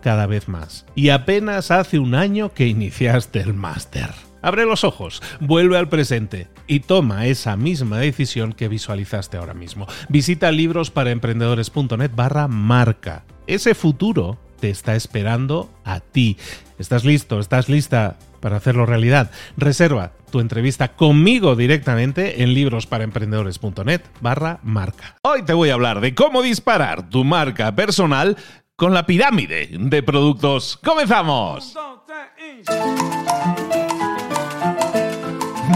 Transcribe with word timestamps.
cada 0.00 0.26
vez 0.26 0.48
más. 0.48 0.86
Y 0.94 1.10
apenas 1.10 1.70
hace 1.70 1.98
un 1.98 2.14
año 2.14 2.52
que 2.52 2.66
iniciaste 2.66 3.40
el 3.40 3.54
máster. 3.54 4.10
Abre 4.42 4.64
los 4.64 4.84
ojos, 4.84 5.22
vuelve 5.40 5.76
al 5.76 5.88
presente 5.88 6.48
y 6.66 6.80
toma 6.80 7.26
esa 7.26 7.56
misma 7.56 7.98
decisión 7.98 8.52
que 8.52 8.68
visualizaste 8.68 9.36
ahora 9.36 9.54
mismo. 9.54 9.86
Visita 10.08 10.52
librosparaemprendedores.net 10.52 12.12
barra 12.14 12.46
marca. 12.48 13.24
Ese 13.46 13.74
futuro 13.74 14.38
te 14.60 14.70
está 14.70 14.94
esperando 14.94 15.70
a 15.84 16.00
ti. 16.00 16.36
¿Estás 16.78 17.04
listo? 17.04 17.40
¿Estás 17.40 17.68
lista 17.68 18.18
para 18.40 18.56
hacerlo 18.56 18.86
realidad? 18.86 19.30
Reserva 19.56 20.12
tu 20.30 20.40
entrevista 20.40 20.92
conmigo 20.94 21.56
directamente 21.56 22.42
en 22.42 22.54
librosparaemprendedores.net 22.54 24.02
barra 24.20 24.60
marca. 24.62 25.16
Hoy 25.22 25.42
te 25.42 25.54
voy 25.54 25.70
a 25.70 25.74
hablar 25.74 26.00
de 26.00 26.14
cómo 26.14 26.42
disparar 26.42 27.08
tu 27.08 27.24
marca 27.24 27.74
personal 27.74 28.36
con 28.76 28.92
la 28.92 29.06
pirámide 29.06 29.70
de 29.72 30.02
productos. 30.02 30.78
¡Comenzamos! 30.84 31.74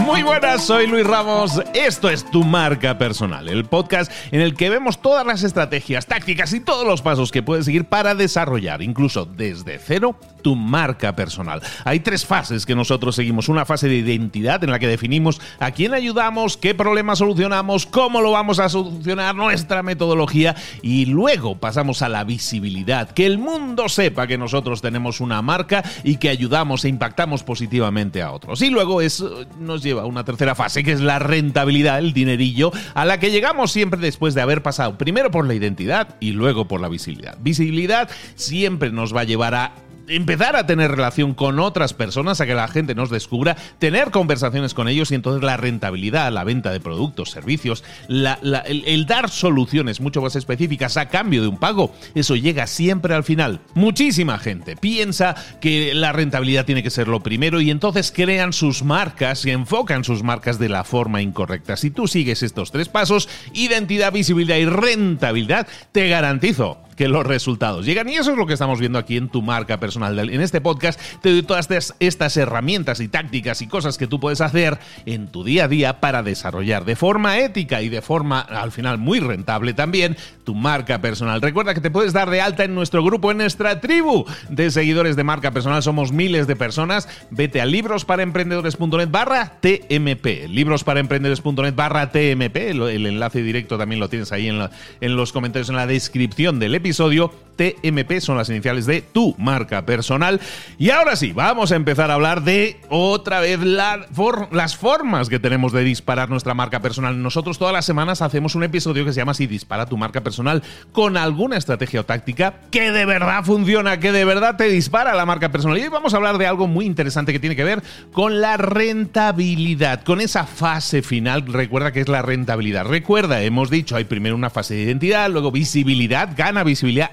Muy 0.05 0.21
buenas, 0.23 0.63
soy 0.63 0.85
Luis 0.85 1.07
Ramos. 1.07 1.61
Esto 1.73 2.09
es 2.09 2.29
Tu 2.29 2.43
Marca 2.43 2.99
Personal, 2.99 3.49
el 3.49 3.65
podcast 3.65 4.11
en 4.31 4.41
el 4.41 4.55
que 4.55 4.69
vemos 4.69 5.01
todas 5.01 5.25
las 5.25 5.41
estrategias, 5.41 6.05
tácticas 6.05 6.53
y 6.53 6.59
todos 6.59 6.85
los 6.85 7.01
pasos 7.01 7.31
que 7.31 7.41
puedes 7.41 7.65
seguir 7.65 7.85
para 7.85 8.13
desarrollar, 8.13 8.83
incluso 8.83 9.25
desde 9.25 9.79
cero, 9.79 10.15
tu 10.41 10.55
marca 10.55 11.15
personal. 11.15 11.61
Hay 11.83 11.99
tres 11.99 12.25
fases 12.25 12.65
que 12.65 12.75
nosotros 12.75 13.15
seguimos. 13.15 13.49
Una 13.49 13.65
fase 13.65 13.87
de 13.87 13.95
identidad 13.95 14.63
en 14.63 14.71
la 14.71 14.79
que 14.79 14.87
definimos 14.87 15.41
a 15.59 15.71
quién 15.71 15.93
ayudamos, 15.93 16.57
qué 16.57 16.75
problema 16.75 17.15
solucionamos, 17.15 17.85
cómo 17.85 18.21
lo 18.21 18.31
vamos 18.31 18.59
a 18.59 18.69
solucionar, 18.69 19.35
nuestra 19.35 19.83
metodología. 19.83 20.55
Y 20.81 21.05
luego 21.05 21.57
pasamos 21.57 22.01
a 22.01 22.09
la 22.09 22.23
visibilidad, 22.23 23.11
que 23.11 23.25
el 23.25 23.37
mundo 23.37 23.89
sepa 23.89 24.27
que 24.27 24.37
nosotros 24.37 24.81
tenemos 24.81 25.21
una 25.21 25.41
marca 25.41 25.83
y 26.03 26.17
que 26.17 26.29
ayudamos 26.29 26.85
e 26.85 26.89
impactamos 26.89 27.43
positivamente 27.43 28.21
a 28.21 28.31
otros. 28.31 28.61
Y 28.61 28.69
luego 28.69 29.01
es, 29.01 29.23
nos 29.59 29.83
lleva 29.83 30.03
a 30.03 30.05
una 30.05 30.23
tercera 30.23 30.55
fase, 30.55 30.83
que 30.83 30.91
es 30.91 31.01
la 31.01 31.19
rentabilidad, 31.19 31.99
el 31.99 32.13
dinerillo, 32.13 32.71
a 32.93 33.05
la 33.05 33.19
que 33.19 33.31
llegamos 33.31 33.71
siempre 33.71 33.99
después 33.99 34.33
de 34.33 34.41
haber 34.41 34.61
pasado 34.61 34.97
primero 34.97 35.31
por 35.31 35.47
la 35.47 35.53
identidad 35.53 36.15
y 36.19 36.31
luego 36.31 36.67
por 36.67 36.81
la 36.81 36.89
visibilidad. 36.89 37.37
Visibilidad 37.39 38.09
siempre 38.35 38.91
nos 38.91 39.15
va 39.15 39.21
a 39.21 39.25
llevar 39.25 39.55
a 39.55 39.73
empezar 40.15 40.55
a 40.55 40.65
tener 40.65 40.91
relación 40.91 41.33
con 41.33 41.59
otras 41.59 41.93
personas, 41.93 42.41
a 42.41 42.45
que 42.45 42.53
la 42.53 42.67
gente 42.67 42.95
nos 42.95 43.09
descubra, 43.09 43.55
tener 43.79 44.11
conversaciones 44.11 44.73
con 44.73 44.87
ellos 44.87 45.11
y 45.11 45.15
entonces 45.15 45.43
la 45.43 45.57
rentabilidad, 45.57 46.31
la 46.31 46.43
venta 46.43 46.71
de 46.71 46.79
productos, 46.79 47.31
servicios, 47.31 47.83
el, 48.09 49.05
dar 49.05 49.29
soluciones 49.29 50.01
mucho 50.01 50.21
más 50.21 50.35
específicas 50.35 50.97
a 50.97 51.09
cambio 51.09 51.41
de 51.41 51.47
un 51.47 51.57
pago, 51.57 51.93
eso 52.15 52.35
llega 52.35 52.67
siempre 52.67 53.13
al 53.13 53.23
final. 53.23 53.61
Muchísima 53.73 54.37
gente 54.37 54.75
piensa 54.75 55.35
que 55.59 55.93
la 55.93 56.11
rentabilidad 56.11 56.65
tiene 56.65 56.83
que 56.83 56.89
ser 56.89 57.07
lo 57.07 57.21
primero 57.21 57.61
y 57.61 57.71
entonces 57.71 58.11
crean 58.11 58.53
sus 58.53 58.83
marcas 58.83 59.45
y 59.45 59.51
enfocan 59.51 60.03
sus 60.03 60.23
marcas 60.23 60.59
de 60.59 60.69
la 60.69 60.83
forma 60.83 61.21
incorrecta. 61.21 61.77
Si 61.77 61.91
tú 61.91 62.07
sigues 62.07 62.43
estos 62.43 62.71
tres 62.71 62.89
pasos, 62.89 63.29
identidad, 63.53 64.11
visibilidad 64.11 64.57
y 64.57 64.65
rentabilidad, 64.65 65.67
te 65.91 66.07
garantizo 66.07 66.77
que 67.01 67.07
los 67.07 67.25
resultados 67.25 67.83
llegan. 67.83 68.07
Y 68.09 68.13
eso 68.13 68.33
es 68.33 68.37
lo 68.37 68.45
que 68.45 68.53
estamos 68.53 68.79
viendo 68.79 68.99
aquí 68.99 69.17
en 69.17 69.27
tu 69.27 69.41
marca 69.41 69.79
personal. 69.79 70.19
En 70.19 70.39
este 70.39 70.61
podcast 70.61 71.01
te 71.19 71.31
doy 71.31 71.41
todas 71.41 71.67
estas 71.97 72.37
herramientas 72.37 72.99
y 72.99 73.07
tácticas 73.07 73.63
y 73.63 73.67
cosas 73.67 73.97
que 73.97 74.05
tú 74.05 74.19
puedes 74.19 74.39
hacer 74.39 74.77
en 75.07 75.25
tu 75.25 75.43
día 75.43 75.63
a 75.63 75.67
día 75.67 75.99
para 75.99 76.21
desarrollar 76.21 76.85
de 76.85 76.95
forma 76.95 77.39
ética 77.39 77.81
y 77.81 77.89
de 77.89 78.03
forma 78.03 78.39
al 78.39 78.71
final 78.71 78.99
muy 78.99 79.19
rentable 79.19 79.73
también 79.73 80.15
tu 80.43 80.53
marca 80.53 81.01
personal. 81.01 81.41
Recuerda 81.41 81.73
que 81.73 81.81
te 81.81 81.89
puedes 81.89 82.13
dar 82.13 82.29
de 82.29 82.39
alta 82.39 82.65
en 82.65 82.75
nuestro 82.75 83.03
grupo, 83.03 83.31
en 83.31 83.37
nuestra 83.37 83.81
tribu 83.81 84.25
de 84.49 84.69
seguidores 84.69 85.15
de 85.15 85.23
marca 85.23 85.49
personal. 85.49 85.81
Somos 85.81 86.11
miles 86.11 86.45
de 86.45 86.55
personas. 86.55 87.09
Vete 87.31 87.61
a 87.61 87.65
librosparaemprendedores.net 87.65 89.09
barra 89.09 89.59
TMP. 89.59 90.47
Librosparaemprendedores.net 90.49 91.73
barra 91.73 92.11
TMP. 92.11 92.57
El, 92.57 93.07
enlace 93.07 93.41
directo 93.41 93.79
también 93.79 93.99
lo 93.99 94.07
tienes 94.07 94.31
ahí 94.31 94.49
en, 94.49 94.69
en 94.99 95.15
los 95.15 95.31
comentarios 95.31 95.69
en 95.69 95.77
la 95.77 95.87
descripción 95.87 96.59
del 96.59 96.75
episodio 96.75 96.90
episodio 96.91 97.31
TMP 97.61 98.19
son 98.19 98.37
las 98.37 98.49
iniciales 98.49 98.87
de 98.87 99.03
tu 99.03 99.35
marca 99.37 99.85
personal. 99.85 100.41
Y 100.79 100.89
ahora 100.89 101.15
sí, 101.15 101.31
vamos 101.31 101.71
a 101.71 101.75
empezar 101.75 102.09
a 102.09 102.15
hablar 102.15 102.43
de 102.43 102.79
otra 102.89 103.39
vez 103.39 103.59
las 103.59 104.75
formas 104.75 105.29
que 105.29 105.37
tenemos 105.37 105.71
de 105.71 105.83
disparar 105.83 106.29
nuestra 106.31 106.55
marca 106.55 106.79
personal. 106.79 107.21
Nosotros 107.21 107.59
todas 107.59 107.73
las 107.73 107.85
semanas 107.85 108.23
hacemos 108.23 108.55
un 108.55 108.63
episodio 108.63 109.05
que 109.05 109.13
se 109.13 109.19
llama 109.19 109.35
Si 109.35 109.45
dispara 109.45 109.85
tu 109.85 109.95
marca 109.95 110.21
personal 110.21 110.63
con 110.91 111.17
alguna 111.17 111.57
estrategia 111.57 111.99
o 111.99 112.05
táctica 112.05 112.55
que 112.71 112.91
de 112.91 113.05
verdad 113.05 113.43
funciona, 113.43 113.99
que 113.99 114.11
de 114.11 114.25
verdad 114.25 114.55
te 114.55 114.63
dispara 114.63 115.13
la 115.13 115.27
marca 115.27 115.51
personal. 115.51 115.77
Y 115.77 115.83
hoy 115.83 115.89
vamos 115.89 116.15
a 116.15 116.17
hablar 116.17 116.39
de 116.39 116.47
algo 116.47 116.65
muy 116.65 116.85
interesante 116.85 117.31
que 117.31 117.39
tiene 117.39 117.55
que 117.55 117.63
ver 117.63 117.83
con 118.11 118.41
la 118.41 118.57
rentabilidad, 118.57 120.03
con 120.03 120.19
esa 120.19 120.47
fase 120.47 121.03
final. 121.03 121.45
Recuerda 121.45 121.91
que 121.91 122.01
es 122.01 122.07
la 122.07 122.23
rentabilidad. 122.23 122.85
Recuerda, 122.85 123.43
hemos 123.43 123.69
dicho, 123.69 123.95
hay 123.95 124.05
primero 124.05 124.35
una 124.35 124.49
fase 124.49 124.73
de 124.73 124.81
identidad, 124.81 125.29
luego 125.29 125.51
visibilidad, 125.51 126.29
gana 126.35 126.63
visibilidad, 126.63 127.11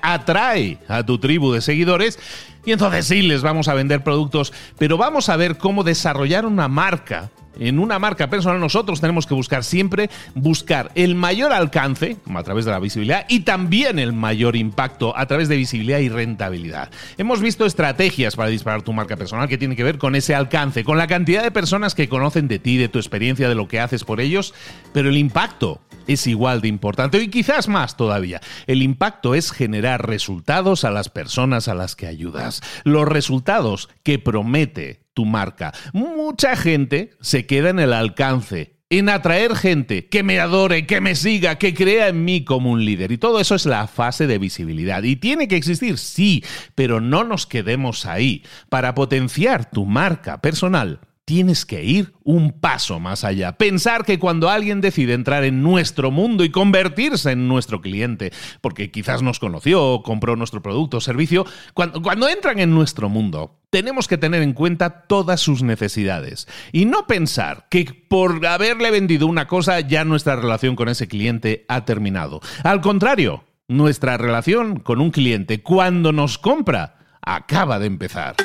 a 0.88 1.02
tu 1.04 1.18
tribu 1.18 1.52
de 1.52 1.60
seguidores 1.60 2.18
y 2.64 2.72
entonces 2.72 3.06
sí 3.06 3.22
les 3.22 3.42
vamos 3.42 3.68
a 3.68 3.74
vender 3.74 4.02
productos, 4.02 4.52
pero 4.78 4.96
vamos 4.96 5.28
a 5.28 5.36
ver 5.36 5.58
cómo 5.58 5.84
desarrollar 5.84 6.46
una 6.46 6.68
marca 6.68 7.30
en 7.58 7.78
una 7.78 7.98
marca 7.98 8.28
personal 8.28 8.60
nosotros 8.60 9.00
tenemos 9.00 9.26
que 9.26 9.34
buscar 9.34 9.64
siempre 9.64 10.10
buscar 10.34 10.90
el 10.94 11.14
mayor 11.14 11.52
alcance 11.52 12.16
a 12.34 12.42
través 12.42 12.64
de 12.64 12.70
la 12.70 12.78
visibilidad 12.78 13.26
y 13.28 13.40
también 13.40 13.98
el 13.98 14.12
mayor 14.12 14.56
impacto 14.56 15.16
a 15.16 15.26
través 15.26 15.48
de 15.48 15.56
visibilidad 15.56 15.98
y 15.98 16.08
rentabilidad. 16.08 16.90
Hemos 17.16 17.40
visto 17.40 17.66
estrategias 17.66 18.36
para 18.36 18.48
disparar 18.48 18.82
tu 18.82 18.92
marca 18.92 19.16
personal 19.16 19.48
que 19.48 19.58
tienen 19.58 19.76
que 19.76 19.84
ver 19.84 19.98
con 19.98 20.14
ese 20.14 20.34
alcance, 20.34 20.84
con 20.84 20.98
la 20.98 21.06
cantidad 21.06 21.42
de 21.42 21.50
personas 21.50 21.94
que 21.94 22.08
conocen 22.08 22.48
de 22.48 22.58
ti, 22.58 22.76
de 22.76 22.88
tu 22.88 22.98
experiencia, 22.98 23.48
de 23.48 23.54
lo 23.54 23.68
que 23.68 23.80
haces 23.80 24.04
por 24.04 24.20
ellos, 24.20 24.54
pero 24.92 25.08
el 25.08 25.16
impacto 25.16 25.80
es 26.06 26.26
igual 26.26 26.60
de 26.60 26.68
importante 26.68 27.22
y 27.22 27.28
quizás 27.28 27.68
más 27.68 27.96
todavía. 27.96 28.40
El 28.66 28.82
impacto 28.82 29.34
es 29.34 29.52
generar 29.52 30.06
resultados 30.08 30.84
a 30.84 30.90
las 30.90 31.08
personas 31.08 31.68
a 31.68 31.74
las 31.74 31.94
que 31.94 32.06
ayudas. 32.06 32.62
Los 32.84 33.06
resultados 33.06 33.88
que 34.02 34.18
promete 34.18 35.07
tu 35.18 35.24
marca. 35.24 35.74
Mucha 35.92 36.54
gente 36.54 37.10
se 37.20 37.44
queda 37.44 37.70
en 37.70 37.80
el 37.80 37.92
alcance 37.92 38.76
en 38.88 39.08
atraer 39.08 39.56
gente 39.56 40.06
que 40.06 40.22
me 40.22 40.38
adore, 40.38 40.86
que 40.86 41.00
me 41.00 41.16
siga, 41.16 41.58
que 41.58 41.74
crea 41.74 42.06
en 42.06 42.24
mí 42.24 42.44
como 42.44 42.70
un 42.70 42.84
líder. 42.84 43.10
Y 43.10 43.18
todo 43.18 43.40
eso 43.40 43.56
es 43.56 43.66
la 43.66 43.88
fase 43.88 44.28
de 44.28 44.38
visibilidad. 44.38 45.02
Y 45.02 45.16
tiene 45.16 45.48
que 45.48 45.56
existir, 45.56 45.98
sí, 45.98 46.44
pero 46.76 47.00
no 47.00 47.24
nos 47.24 47.46
quedemos 47.46 48.06
ahí. 48.06 48.44
Para 48.68 48.94
potenciar 48.94 49.68
tu 49.68 49.86
marca 49.86 50.40
personal, 50.40 51.00
tienes 51.24 51.66
que 51.66 51.82
ir 51.84 52.14
un 52.22 52.52
paso 52.52 53.00
más 53.00 53.24
allá. 53.24 53.58
Pensar 53.58 54.04
que 54.04 54.20
cuando 54.20 54.48
alguien 54.48 54.80
decide 54.80 55.14
entrar 55.14 55.42
en 55.42 55.62
nuestro 55.62 56.12
mundo 56.12 56.44
y 56.44 56.50
convertirse 56.50 57.32
en 57.32 57.48
nuestro 57.48 57.80
cliente, 57.80 58.32
porque 58.60 58.92
quizás 58.92 59.20
nos 59.20 59.40
conoció 59.40 59.84
o 59.84 60.02
compró 60.04 60.36
nuestro 60.36 60.62
producto 60.62 60.96
o 60.98 61.00
servicio, 61.00 61.44
cuando, 61.74 62.00
cuando 62.00 62.28
entran 62.28 62.60
en 62.60 62.72
nuestro 62.72 63.08
mundo, 63.10 63.57
tenemos 63.70 64.08
que 64.08 64.18
tener 64.18 64.42
en 64.42 64.52
cuenta 64.52 65.02
todas 65.06 65.40
sus 65.40 65.62
necesidades 65.62 66.48
y 66.72 66.86
no 66.86 67.06
pensar 67.06 67.66
que 67.70 67.84
por 68.08 68.44
haberle 68.46 68.90
vendido 68.90 69.26
una 69.26 69.46
cosa 69.46 69.80
ya 69.80 70.04
nuestra 70.04 70.36
relación 70.36 70.76
con 70.76 70.88
ese 70.88 71.08
cliente 71.08 71.64
ha 71.68 71.84
terminado. 71.84 72.40
Al 72.64 72.80
contrario, 72.80 73.44
nuestra 73.68 74.16
relación 74.16 74.80
con 74.80 75.00
un 75.00 75.10
cliente 75.10 75.62
cuando 75.62 76.12
nos 76.12 76.38
compra 76.38 76.96
acaba 77.20 77.78
de 77.78 77.86
empezar. 77.86 78.36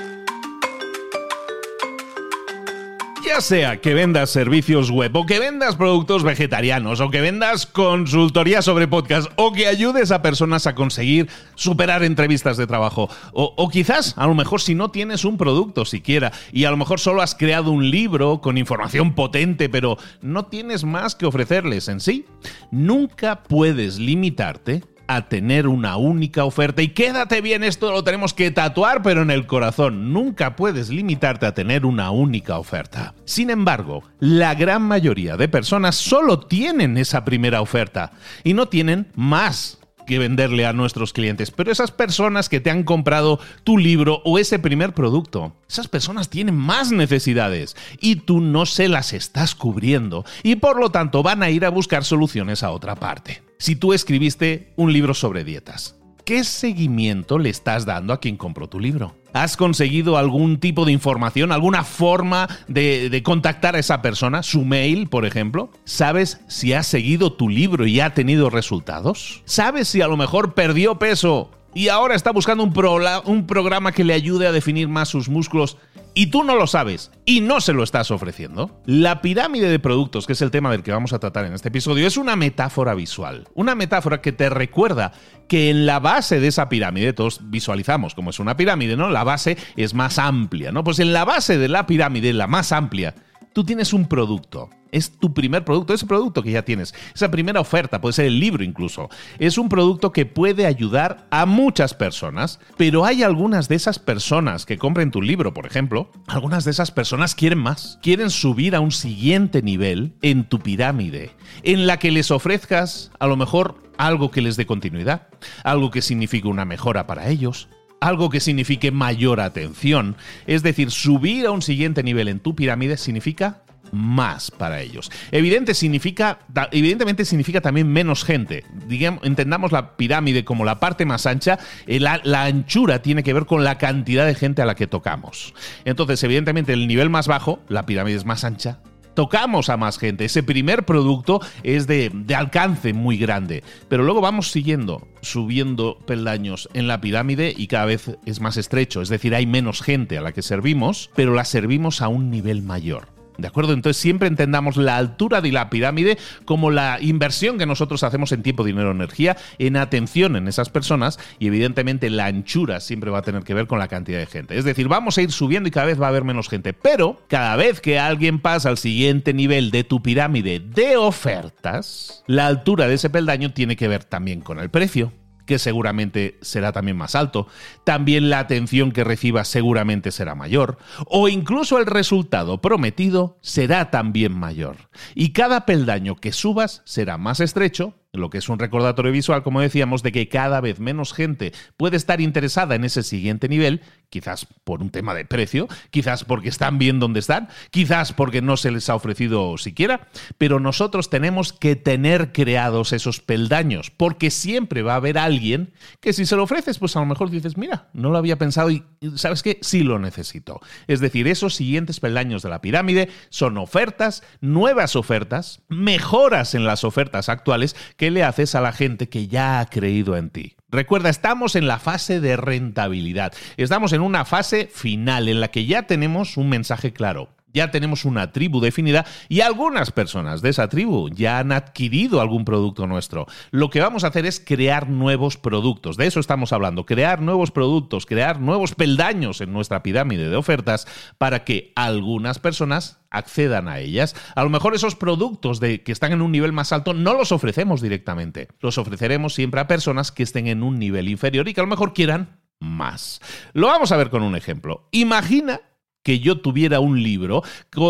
Ya 3.25 3.39
sea 3.39 3.79
que 3.79 3.93
vendas 3.93 4.31
servicios 4.31 4.91
web 4.91 5.15
o 5.15 5.25
que 5.25 5.39
vendas 5.39 5.77
productos 5.77 6.23
vegetarianos 6.23 6.99
o 6.99 7.09
que 7.09 7.21
vendas 7.21 7.65
consultoría 7.65 8.61
sobre 8.61 8.87
podcast 8.87 9.31
o 9.37 9.53
que 9.53 9.67
ayudes 9.67 10.11
a 10.11 10.21
personas 10.21 10.67
a 10.67 10.75
conseguir 10.75 11.29
superar 11.55 12.03
entrevistas 12.03 12.57
de 12.57 12.67
trabajo 12.67 13.09
o, 13.31 13.53
o, 13.55 13.69
quizás 13.69 14.13
a 14.17 14.27
lo 14.27 14.35
mejor 14.35 14.59
si 14.59 14.75
no 14.75 14.91
tienes 14.91 15.23
un 15.23 15.37
producto 15.37 15.85
siquiera 15.85 16.33
y 16.51 16.65
a 16.65 16.71
lo 16.71 16.77
mejor 16.77 16.99
solo 16.99 17.21
has 17.21 17.33
creado 17.33 17.71
un 17.71 17.89
libro 17.89 18.41
con 18.41 18.57
información 18.57 19.15
potente 19.15 19.69
pero 19.69 19.97
no 20.21 20.47
tienes 20.47 20.83
más 20.83 21.15
que 21.15 21.25
ofrecerles 21.25 21.87
en 21.87 22.01
sí, 22.01 22.25
nunca 22.71 23.43
puedes 23.43 23.99
limitarte 23.99 24.83
a 25.07 25.27
tener 25.27 25.67
una 25.67 25.97
única 25.97 26.45
oferta. 26.45 26.81
Y 26.81 26.89
quédate 26.89 27.41
bien, 27.41 27.63
esto 27.63 27.91
lo 27.91 28.03
tenemos 28.03 28.33
que 28.33 28.51
tatuar, 28.51 29.01
pero 29.01 29.21
en 29.21 29.31
el 29.31 29.45
corazón. 29.45 30.13
Nunca 30.13 30.55
puedes 30.55 30.89
limitarte 30.89 31.45
a 31.45 31.53
tener 31.53 31.85
una 31.85 32.11
única 32.11 32.57
oferta. 32.57 33.13
Sin 33.25 33.49
embargo, 33.49 34.03
la 34.19 34.55
gran 34.55 34.83
mayoría 34.83 35.37
de 35.37 35.47
personas 35.47 35.95
solo 35.95 36.39
tienen 36.39 36.97
esa 36.97 37.25
primera 37.25 37.61
oferta 37.61 38.11
y 38.43 38.53
no 38.53 38.67
tienen 38.67 39.07
más 39.15 39.79
que 40.05 40.19
venderle 40.19 40.65
a 40.65 40.73
nuestros 40.73 41.13
clientes. 41.13 41.51
Pero 41.51 41.71
esas 41.71 41.91
personas 41.91 42.49
que 42.49 42.59
te 42.59 42.69
han 42.69 42.83
comprado 42.83 43.39
tu 43.63 43.77
libro 43.77 44.21
o 44.25 44.37
ese 44.37 44.59
primer 44.59 44.93
producto, 44.93 45.55
esas 45.69 45.87
personas 45.87 46.29
tienen 46.29 46.55
más 46.55 46.91
necesidades 46.91 47.75
y 47.99 48.17
tú 48.17 48.41
no 48.41 48.65
se 48.65 48.87
las 48.87 49.13
estás 49.13 49.55
cubriendo 49.55 50.25
y 50.43 50.57
por 50.57 50.79
lo 50.79 50.91
tanto 50.91 51.23
van 51.23 51.43
a 51.43 51.49
ir 51.49 51.65
a 51.65 51.69
buscar 51.69 52.03
soluciones 52.03 52.63
a 52.63 52.71
otra 52.71 52.95
parte. 52.95 53.41
Si 53.63 53.77
tú 53.77 53.93
escribiste 53.93 54.73
un 54.75 54.91
libro 54.91 55.13
sobre 55.13 55.45
dietas, 55.45 55.95
¿qué 56.25 56.43
seguimiento 56.43 57.39
le 57.39 57.49
estás 57.49 57.85
dando 57.85 58.11
a 58.11 58.19
quien 58.19 58.35
compró 58.35 58.67
tu 58.67 58.77
libro? 58.77 59.15
¿Has 59.31 59.55
conseguido 59.55 60.17
algún 60.17 60.59
tipo 60.59 60.83
de 60.83 60.91
información, 60.91 61.53
alguna 61.53 61.85
forma 61.85 62.49
de, 62.67 63.21
contactar 63.23 63.77
a 63.77 63.79
esa 63.79 64.01
persona? 64.01 64.43
¿Su 64.43 64.65
mail, 64.65 65.07
por 65.07 65.25
ejemplo? 65.25 65.71
¿Sabes 65.85 66.41
si 66.49 66.73
ha 66.73 66.83
seguido 66.83 67.31
tu 67.31 67.47
libro 67.47 67.87
y 67.87 68.01
ha 68.01 68.13
tenido 68.13 68.49
resultados? 68.49 69.41
¿Sabes 69.45 69.87
si 69.87 70.01
a 70.01 70.09
lo 70.09 70.17
mejor 70.17 70.55
perdió 70.55 70.99
peso 70.99 71.49
y 71.73 71.87
ahora 71.87 72.15
está 72.15 72.31
buscando 72.31 72.65
un 72.65 73.47
programa 73.47 73.93
que 73.93 74.03
le 74.03 74.13
ayude 74.13 74.45
a 74.45 74.51
definir 74.51 74.89
más 74.89 75.07
sus 75.07 75.29
músculos 75.29 75.77
y 76.15 76.27
tú 76.27 76.43
no 76.43 76.55
lo 76.55 76.67
sabes 76.67 77.11
y 77.25 77.41
no 77.41 77.59
se 77.61 77.73
lo 77.73 77.83
estás 77.83 78.11
ofreciendo? 78.11 78.81
La 78.85 79.21
pirámide 79.21 79.69
de 79.69 79.79
productos, 79.79 80.27
que 80.27 80.33
es 80.33 80.41
el 80.41 80.51
tema 80.51 80.71
del 80.71 80.83
que 80.83 80.91
vamos 80.91 81.13
a 81.13 81.19
tratar 81.19 81.45
en 81.45 81.53
este 81.53 81.69
episodio, 81.69 82.05
es 82.05 82.17
una 82.17 82.35
metáfora 82.35 82.93
visual. 82.93 83.47
Una 83.55 83.75
metáfora 83.75 84.21
que 84.21 84.31
te 84.31 84.49
recuerda 84.49 85.11
que 85.47 85.69
en 85.69 85.85
la 85.85 85.99
base 85.99 86.39
de 86.39 86.47
esa 86.47 86.69
pirámide, 86.69 87.13
todos 87.13 87.39
visualizamos 87.49 88.15
como 88.15 88.29
es 88.29 88.39
una 88.39 88.57
pirámide, 88.57 88.95
¿no? 88.95 89.09
La 89.09 89.23
base 89.23 89.57
es 89.75 89.93
más 89.93 90.19
amplia, 90.19 90.71
¿no? 90.71 90.83
Pues 90.83 90.99
en 90.99 91.13
la 91.13 91.25
base 91.25 91.57
de 91.57 91.67
la 91.67 91.87
pirámide, 91.87 92.33
la 92.33 92.47
más 92.47 92.71
amplia, 92.71 93.15
tú 93.53 93.63
tienes 93.63 93.93
un 93.93 94.07
producto. 94.07 94.69
Es 94.91 95.17
tu 95.17 95.33
primer 95.33 95.65
producto, 95.65 95.93
ese 95.93 96.05
producto 96.05 96.43
que 96.43 96.51
ya 96.51 96.65
tienes, 96.65 96.93
esa 97.15 97.31
primera 97.31 97.59
oferta, 97.59 97.99
puede 97.99 98.13
ser 98.13 98.25
el 98.25 98.39
libro 98.39 98.63
incluso. 98.63 99.09
Es 99.39 99.57
un 99.57 99.67
producto 99.67 100.11
que 100.11 100.27
puede 100.27 100.67
ayudar 100.67 101.25
a 101.31 101.47
muchas 101.47 101.95
personas, 101.95 102.59
pero 102.77 103.03
hay 103.03 103.23
algunas 103.23 103.67
de 103.67 103.75
esas 103.75 103.97
personas 103.97 104.67
que 104.67 104.77
compren 104.77 105.09
tu 105.09 105.21
libro, 105.21 105.51
por 105.51 105.65
ejemplo, 105.65 106.11
algunas 106.27 106.63
de 106.63 106.71
esas 106.71 106.91
personas 106.91 107.33
quieren 107.33 107.57
más, 107.57 107.97
quieren 108.03 108.29
subir 108.29 108.75
a 108.75 108.81
un 108.81 108.91
siguiente 108.91 109.63
nivel 109.63 110.13
en 110.21 110.43
tu 110.47 110.59
pirámide, 110.59 111.31
en 111.63 111.87
la 111.87 111.97
que 111.97 112.11
les 112.11 112.29
ofrezcas 112.29 113.11
a 113.19 113.25
lo 113.25 113.35
mejor 113.35 113.81
algo 113.97 114.29
que 114.29 114.41
les 114.41 114.57
dé 114.57 114.67
continuidad, 114.67 115.27
algo 115.63 115.89
que 115.89 116.03
signifique 116.03 116.47
una 116.47 116.65
mejora 116.65 117.07
para 117.07 117.29
ellos, 117.29 117.67
algo 118.03 118.29
que 118.29 118.39
signifique 118.39 118.91
mayor 118.91 119.39
atención. 119.39 120.15
Es 120.45 120.61
decir, 120.61 120.91
subir 120.91 121.45
a 121.45 121.51
un 121.51 121.61
siguiente 121.61 122.03
nivel 122.03 122.27
en 122.27 122.39
tu 122.39 122.55
pirámide 122.55 122.97
significa 122.97 123.61
más 123.91 124.51
para 124.51 124.81
ellos. 124.81 125.11
Evidente 125.31 125.73
significa, 125.73 126.39
evidentemente 126.71 127.25
significa 127.25 127.61
también 127.61 127.87
menos 127.87 128.23
gente. 128.25 128.65
Digamos, 128.87 129.23
entendamos 129.23 129.71
la 129.71 129.95
pirámide 129.95 130.43
como 130.43 130.65
la 130.65 130.79
parte 130.79 131.05
más 131.05 131.25
ancha, 131.25 131.59
eh, 131.87 131.99
la, 131.99 132.19
la, 132.23 132.43
anchura 132.43 133.01
tiene 133.01 133.23
que 133.23 133.33
ver 133.33 133.45
con 133.45 133.63
la 133.63 133.77
cantidad 133.77 134.25
de 134.25 134.35
gente 134.35 134.61
a 134.61 134.65
la 134.65 134.75
que 134.75 134.87
tocamos. 134.87 135.53
Entonces, 135.85 136.23
evidentemente, 136.23 136.73
el 136.73 136.87
nivel 136.87 137.09
más 137.09 137.27
bajo, 137.27 137.61
la 137.69 137.85
pirámide 137.85 138.17
es 138.17 138.25
más 138.25 138.43
ancha, 138.43 138.79
tocamos 139.13 139.69
a 139.69 139.77
más 139.77 139.97
gente. 139.97 140.25
Ese 140.25 140.43
primer 140.43 140.85
producto 140.85 141.41
es 141.63 141.87
de, 141.87 142.11
alcance 142.35 142.93
muy 142.93 143.17
grande. 143.17 143.63
Pero 143.89 144.03
luego 144.03 144.21
vamos 144.21 144.51
siguiendo, 144.51 145.07
subiendo 145.21 145.97
peldaños 146.05 146.69
en 146.73 146.87
la 146.87 147.01
pirámide 147.01 147.53
y 147.55 147.67
cada 147.67 147.85
vez 147.85 148.17
es 148.25 148.41
más 148.41 148.57
estrecho. 148.57 149.01
Es 149.01 149.09
decir, 149.09 149.35
hay 149.35 149.45
menos 149.45 149.81
gente 149.81 150.17
a 150.17 150.21
la 150.21 150.31
que 150.31 150.41
servimos, 150.41 151.09
pero 151.15 151.33
la 151.33 151.45
servimos 151.45 152.01
a 152.01 152.07
un 152.07 152.29
nivel 152.29 152.63
mayor. 152.63 153.12
¿De 153.37 153.47
acuerdo? 153.47 153.73
Entonces 153.73 154.01
siempre 154.01 154.27
entendamos 154.27 154.77
la 154.77 154.97
altura 154.97 155.41
de 155.41 155.51
la 155.51 155.69
pirámide 155.69 156.17
como 156.45 156.71
la 156.71 156.99
inversión 157.01 157.57
que 157.57 157.65
nosotros 157.65 158.03
hacemos 158.03 158.31
en 158.31 158.43
tiempo, 158.43 158.63
dinero, 158.63 158.91
energía, 158.91 159.37
en 159.57 159.77
atención 159.77 160.35
en 160.35 160.47
esas 160.47 160.69
personas 160.69 161.19
y 161.39 161.47
evidentemente 161.47 162.09
la 162.09 162.25
anchura 162.25 162.79
siempre 162.79 163.09
va 163.09 163.19
a 163.19 163.23
tener 163.23 163.43
que 163.43 163.53
ver 163.53 163.67
con 163.67 163.79
la 163.79 163.87
cantidad 163.87 164.19
de 164.19 164.27
gente. 164.27 164.57
Es 164.57 164.65
decir, 164.65 164.87
vamos 164.87 165.17
a 165.17 165.21
ir 165.21 165.31
subiendo 165.31 165.67
y 165.67 165.71
cada 165.71 165.87
vez 165.87 165.99
va 165.99 166.05
a 166.05 166.09
haber 166.09 166.23
menos 166.23 166.47
gente, 166.47 166.73
pero 166.73 167.21
cada 167.27 167.55
vez 167.55 167.81
que 167.81 167.99
alguien 167.99 168.39
pasa 168.39 168.69
al 168.69 168.77
siguiente 168.77 169.33
nivel 169.33 169.71
de 169.71 169.83
tu 169.83 170.01
pirámide 170.01 170.59
de 170.59 170.97
ofertas, 170.97 172.23
la 172.27 172.47
altura 172.47 172.87
de 172.87 172.95
ese 172.95 173.09
peldaño 173.09 173.51
tiene 173.51 173.75
que 173.75 173.87
ver 173.87 174.03
también 174.03 174.41
con 174.41 174.59
el 174.59 174.69
precio 174.69 175.11
que 175.45 175.59
seguramente 175.59 176.37
será 176.41 176.71
también 176.71 176.97
más 176.97 177.15
alto, 177.15 177.47
también 177.83 178.29
la 178.29 178.39
atención 178.39 178.91
que 178.91 179.03
reciba 179.03 179.43
seguramente 179.43 180.11
será 180.11 180.35
mayor, 180.35 180.77
o 181.07 181.29
incluso 181.29 181.77
el 181.77 181.85
resultado 181.85 182.61
prometido 182.61 183.37
será 183.41 183.91
también 183.91 184.33
mayor. 184.33 184.77
Y 185.15 185.33
cada 185.33 185.65
peldaño 185.65 186.15
que 186.15 186.31
subas 186.31 186.81
será 186.85 187.17
más 187.17 187.39
estrecho, 187.39 187.95
lo 188.13 188.29
que 188.29 188.37
es 188.37 188.47
un 188.47 188.59
recordatorio 188.59 189.11
visual, 189.11 189.41
como 189.41 189.59
decíamos, 189.59 190.03
de 190.03 190.11
que 190.11 190.29
cada 190.29 190.61
vez 190.61 190.79
menos 190.79 191.13
gente 191.13 191.51
puede 191.77 191.97
estar 191.97 192.21
interesada 192.21 192.75
en 192.75 192.83
ese 192.83 193.01
siguiente 193.01 193.49
nivel, 193.49 193.81
quizás 194.09 194.45
por 194.63 194.81
un 194.81 194.91
tema 194.91 195.15
de 195.15 195.25
precio, 195.25 195.67
quizás 195.89 196.23
porque 196.23 196.49
están 196.49 196.77
bien 196.77 196.99
donde 196.99 197.19
están, 197.19 197.49
quizás 197.71 198.13
porque 198.13 198.43
no 198.43 198.55
se 198.55 198.69
les 198.69 198.87
ha 198.89 198.95
ofrecido 198.95 199.57
siquiera, 199.57 200.07
pero 200.37 200.59
nosotros 200.59 201.09
tenemos 201.09 201.53
que 201.53 201.75
tener 201.75 202.31
creados 202.31 202.93
esos 202.93 203.19
peldaños, 203.19 203.89
porque 203.89 204.29
siempre 204.29 204.83
va 204.83 204.93
a 204.93 204.97
haber 204.97 205.17
alguien 205.17 205.73
que 205.99 206.13
si 206.13 206.27
se 206.27 206.35
lo 206.35 206.43
ofreces, 206.43 206.77
pues 206.77 206.95
a 206.95 206.99
lo 206.99 207.07
mejor 207.07 207.31
dices, 207.31 207.57
mira, 207.57 207.89
no 207.93 208.11
lo 208.11 208.19
había 208.19 208.37
pensado 208.37 208.69
y 208.69 208.83
sabes 209.15 209.41
que 209.41 209.57
sí 209.63 209.81
lo 209.81 209.97
necesito. 209.97 210.59
Es 210.85 210.99
decir, 210.99 211.27
esos 211.27 211.55
siguientes 211.55 211.99
peldaños 211.99 212.43
de 212.43 212.49
la 212.49 212.61
pirámide 212.61 213.09
son 213.29 213.57
ofertas, 213.57 214.21
nuevas 214.39 214.95
ofertas, 214.95 215.61
mejoras 215.67 216.53
en 216.53 216.65
las 216.65 216.83
ofertas 216.83 217.27
actuales, 217.27 217.75
¿Qué 218.03 218.11
le 218.11 218.25
haces 218.25 218.53
a 218.53 218.59
la 218.59 218.73
gente 218.73 219.07
que 219.07 219.29
ya 219.29 219.61
ha 219.61 219.65
creído 219.67 220.17
en 220.17 220.29
ti? 220.29 220.57
Recuerda, 220.69 221.09
estamos 221.09 221.55
en 221.55 221.67
la 221.67 221.79
fase 221.79 222.19
de 222.19 222.35
rentabilidad. 222.35 223.31
Estamos 223.55 223.93
en 223.93 224.01
una 224.01 224.25
fase 224.25 224.69
final 224.69 225.29
en 225.29 225.39
la 225.39 225.51
que 225.51 225.65
ya 225.65 225.83
tenemos 225.83 226.35
un 226.35 226.49
mensaje 226.49 226.91
claro. 226.91 227.29
Ya 227.53 227.71
tenemos 227.71 228.05
una 228.05 228.31
tribu 228.31 228.59
definida 228.59 229.05
y 229.29 229.41
algunas 229.41 229.91
personas 229.91 230.41
de 230.41 230.49
esa 230.49 230.69
tribu 230.69 231.09
ya 231.09 231.39
han 231.39 231.51
adquirido 231.51 232.21
algún 232.21 232.45
producto 232.45 232.87
nuestro. 232.87 233.27
Lo 233.51 233.69
que 233.69 233.81
vamos 233.81 234.03
a 234.03 234.07
hacer 234.07 234.25
es 234.25 234.39
crear 234.39 234.89
nuevos 234.89 235.37
productos. 235.37 235.97
De 235.97 236.07
eso 236.07 236.19
estamos 236.19 236.53
hablando. 236.53 236.85
Crear 236.85 237.21
nuevos 237.21 237.51
productos, 237.51 238.05
crear 238.05 238.39
nuevos 238.39 238.75
peldaños 238.75 239.41
en 239.41 239.53
nuestra 239.53 239.83
pirámide 239.83 240.29
de 240.29 240.35
ofertas 240.35 240.87
para 241.17 241.43
que 241.43 241.71
algunas 241.75 242.39
personas 242.39 242.99
accedan 243.09 243.67
a 243.67 243.79
ellas. 243.79 244.15
A 244.35 244.43
lo 244.43 244.49
mejor 244.49 244.75
esos 244.75 244.95
productos 244.95 245.59
de, 245.59 245.83
que 245.83 245.91
están 245.91 246.11
en 246.11 246.21
un 246.21 246.31
nivel 246.31 246.51
más 246.51 246.73
alto 246.73 246.93
no 246.93 247.13
los 247.13 247.31
ofrecemos 247.31 247.81
directamente. 247.81 248.49
Los 248.59 248.77
ofreceremos 248.77 249.33
siempre 249.33 249.61
a 249.61 249.67
personas 249.67 250.11
que 250.11 250.23
estén 250.23 250.47
en 250.47 250.63
un 250.63 250.79
nivel 250.79 251.07
inferior 251.07 251.47
y 251.47 251.53
que 251.53 251.61
a 251.61 251.63
lo 251.63 251.69
mejor 251.69 251.93
quieran 251.93 252.39
más. 252.59 253.21
Lo 253.53 253.67
vamos 253.67 253.91
a 253.91 253.97
ver 253.97 254.09
con 254.09 254.23
un 254.23 254.35
ejemplo. 254.35 254.87
Imagina 254.91 255.61
que 256.03 256.19
yo 256.19 256.39
tuviera 256.41 256.79
un 256.79 257.01
libro 257.01 257.41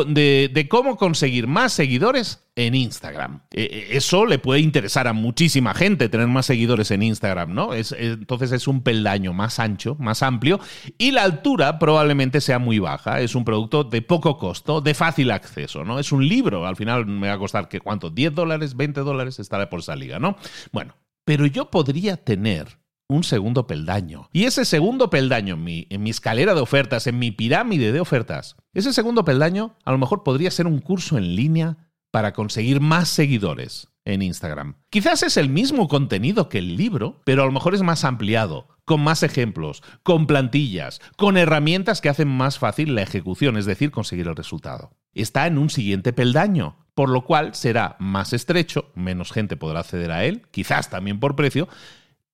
de, 0.08 0.68
cómo 0.70 0.96
conseguir 0.96 1.48
más 1.48 1.74
seguidores 1.74 2.46
en 2.56 2.76
Instagram. 2.76 3.42
E, 3.52 3.64
e, 3.64 3.98
eso 3.98 4.26
le 4.28 4.38
puede 4.38 4.62
interesar 4.62 5.08
a 5.08 5.14
muchísima 5.14 5.74
gente, 5.74 6.08
tener 6.10 6.28
más 6.28 6.46
seguidores 6.46 6.92
en 6.92 7.02
Instagram, 7.02 7.54
¿no? 7.54 7.74
Es, 7.74 7.92
entonces 7.98 8.52
es 8.52 8.68
un 8.68 8.84
peldaño 8.84 9.34
más 9.34 9.60
ancho, 9.60 9.96
más 10.00 10.22
amplio, 10.22 10.60
y 10.98 11.12
la 11.12 11.24
altura 11.24 11.80
probablemente 11.80 12.40
sea 12.42 12.60
muy 12.60 12.78
baja. 12.78 13.20
Es 13.22 13.34
un 13.34 13.44
producto 13.44 13.84
de 13.84 14.04
poco 14.04 14.38
costo, 14.38 14.82
de 14.82 14.94
fácil 14.94 15.32
acceso, 15.32 15.84
¿no? 15.84 16.00
Es 16.00 16.12
un 16.12 16.28
libro, 16.28 16.68
al 16.68 16.76
final 16.76 17.08
me 17.08 17.28
va 17.28 17.34
a 17.34 17.40
costar, 17.40 17.68
que 17.68 17.82
¿cuánto? 17.82 18.12
¿10 18.12 18.32
dólares? 18.32 18.78
¿20 18.78 19.04
dólares? 19.04 19.40
Estará 19.40 19.70
por 19.70 19.80
esa 19.80 19.96
liga, 19.96 20.20
¿no? 20.20 20.38
Bueno, 20.72 20.96
pero 21.26 21.48
yo 21.48 21.72
podría 21.72 22.18
tener 22.18 22.83
un 23.08 23.24
segundo 23.24 23.68
peldaño. 23.68 24.30
Y 24.34 24.46
ese 24.46 24.66
segundo 24.66 25.10
peldaño 25.10 25.56
en 25.56 25.64
mi, 25.64 25.88
en 25.90 26.04
mi, 26.04 26.10
escalera 26.10 26.54
de 26.54 26.62
ofertas, 26.62 27.08
en 27.08 27.20
mi 27.20 27.32
pirámide 27.32 27.92
de 27.92 28.00
ofertas, 28.00 28.56
ese 28.74 28.94
segundo 28.94 29.26
peldaño 29.26 29.76
a 29.86 29.92
lo 29.92 29.98
mejor 29.98 30.24
podría 30.24 30.52
ser 30.52 30.68
un 30.68 30.80
curso 30.80 31.18
en 31.18 31.36
línea 31.36 31.90
para 32.12 32.34
conseguir 32.34 32.80
más 32.80 33.10
seguidores 33.10 33.88
en 34.06 34.22
Instagram. 34.22 34.76
Quizás 34.90 35.24
es 35.24 35.38
el 35.38 35.50
mismo 35.50 35.88
contenido 35.88 36.50
que 36.50 36.60
el 36.60 36.76
libro, 36.76 37.22
pero 37.26 37.44
a 37.44 37.46
lo 37.46 37.52
mejor 37.52 37.74
es 37.74 37.82
más 37.82 38.04
ampliado, 38.04 38.68
con 38.86 39.02
más 39.02 39.24
ejemplos, 39.24 39.82
con 40.04 40.28
plantillas, 40.28 41.02
con 41.18 41.38
herramientas 41.38 42.02
que 42.02 42.10
hacen 42.10 42.28
más 42.28 42.60
fácil 42.60 42.96
la 42.96 43.02
ejecución, 43.02 43.58
es 43.58 43.66
decir, 43.66 43.92
conseguir 43.92 44.28
el 44.28 44.36
resultado. 44.36 44.92
Está 45.14 45.48
en 45.48 45.58
un 45.58 45.70
siguiente 45.70 46.14
peldaño, 46.14 46.78
por 46.94 47.10
lo 47.10 47.24
cual 47.24 47.56
será 47.56 47.96
más 48.00 48.34
estrecho, 48.34 48.92
menos 48.94 49.32
gente 49.32 49.58
podrá 49.58 49.80
acceder 49.80 50.12
a 50.12 50.26
él, 50.26 50.44
quizás 50.52 50.90
también 50.90 51.20
por 51.20 51.36
precio, 51.36 51.68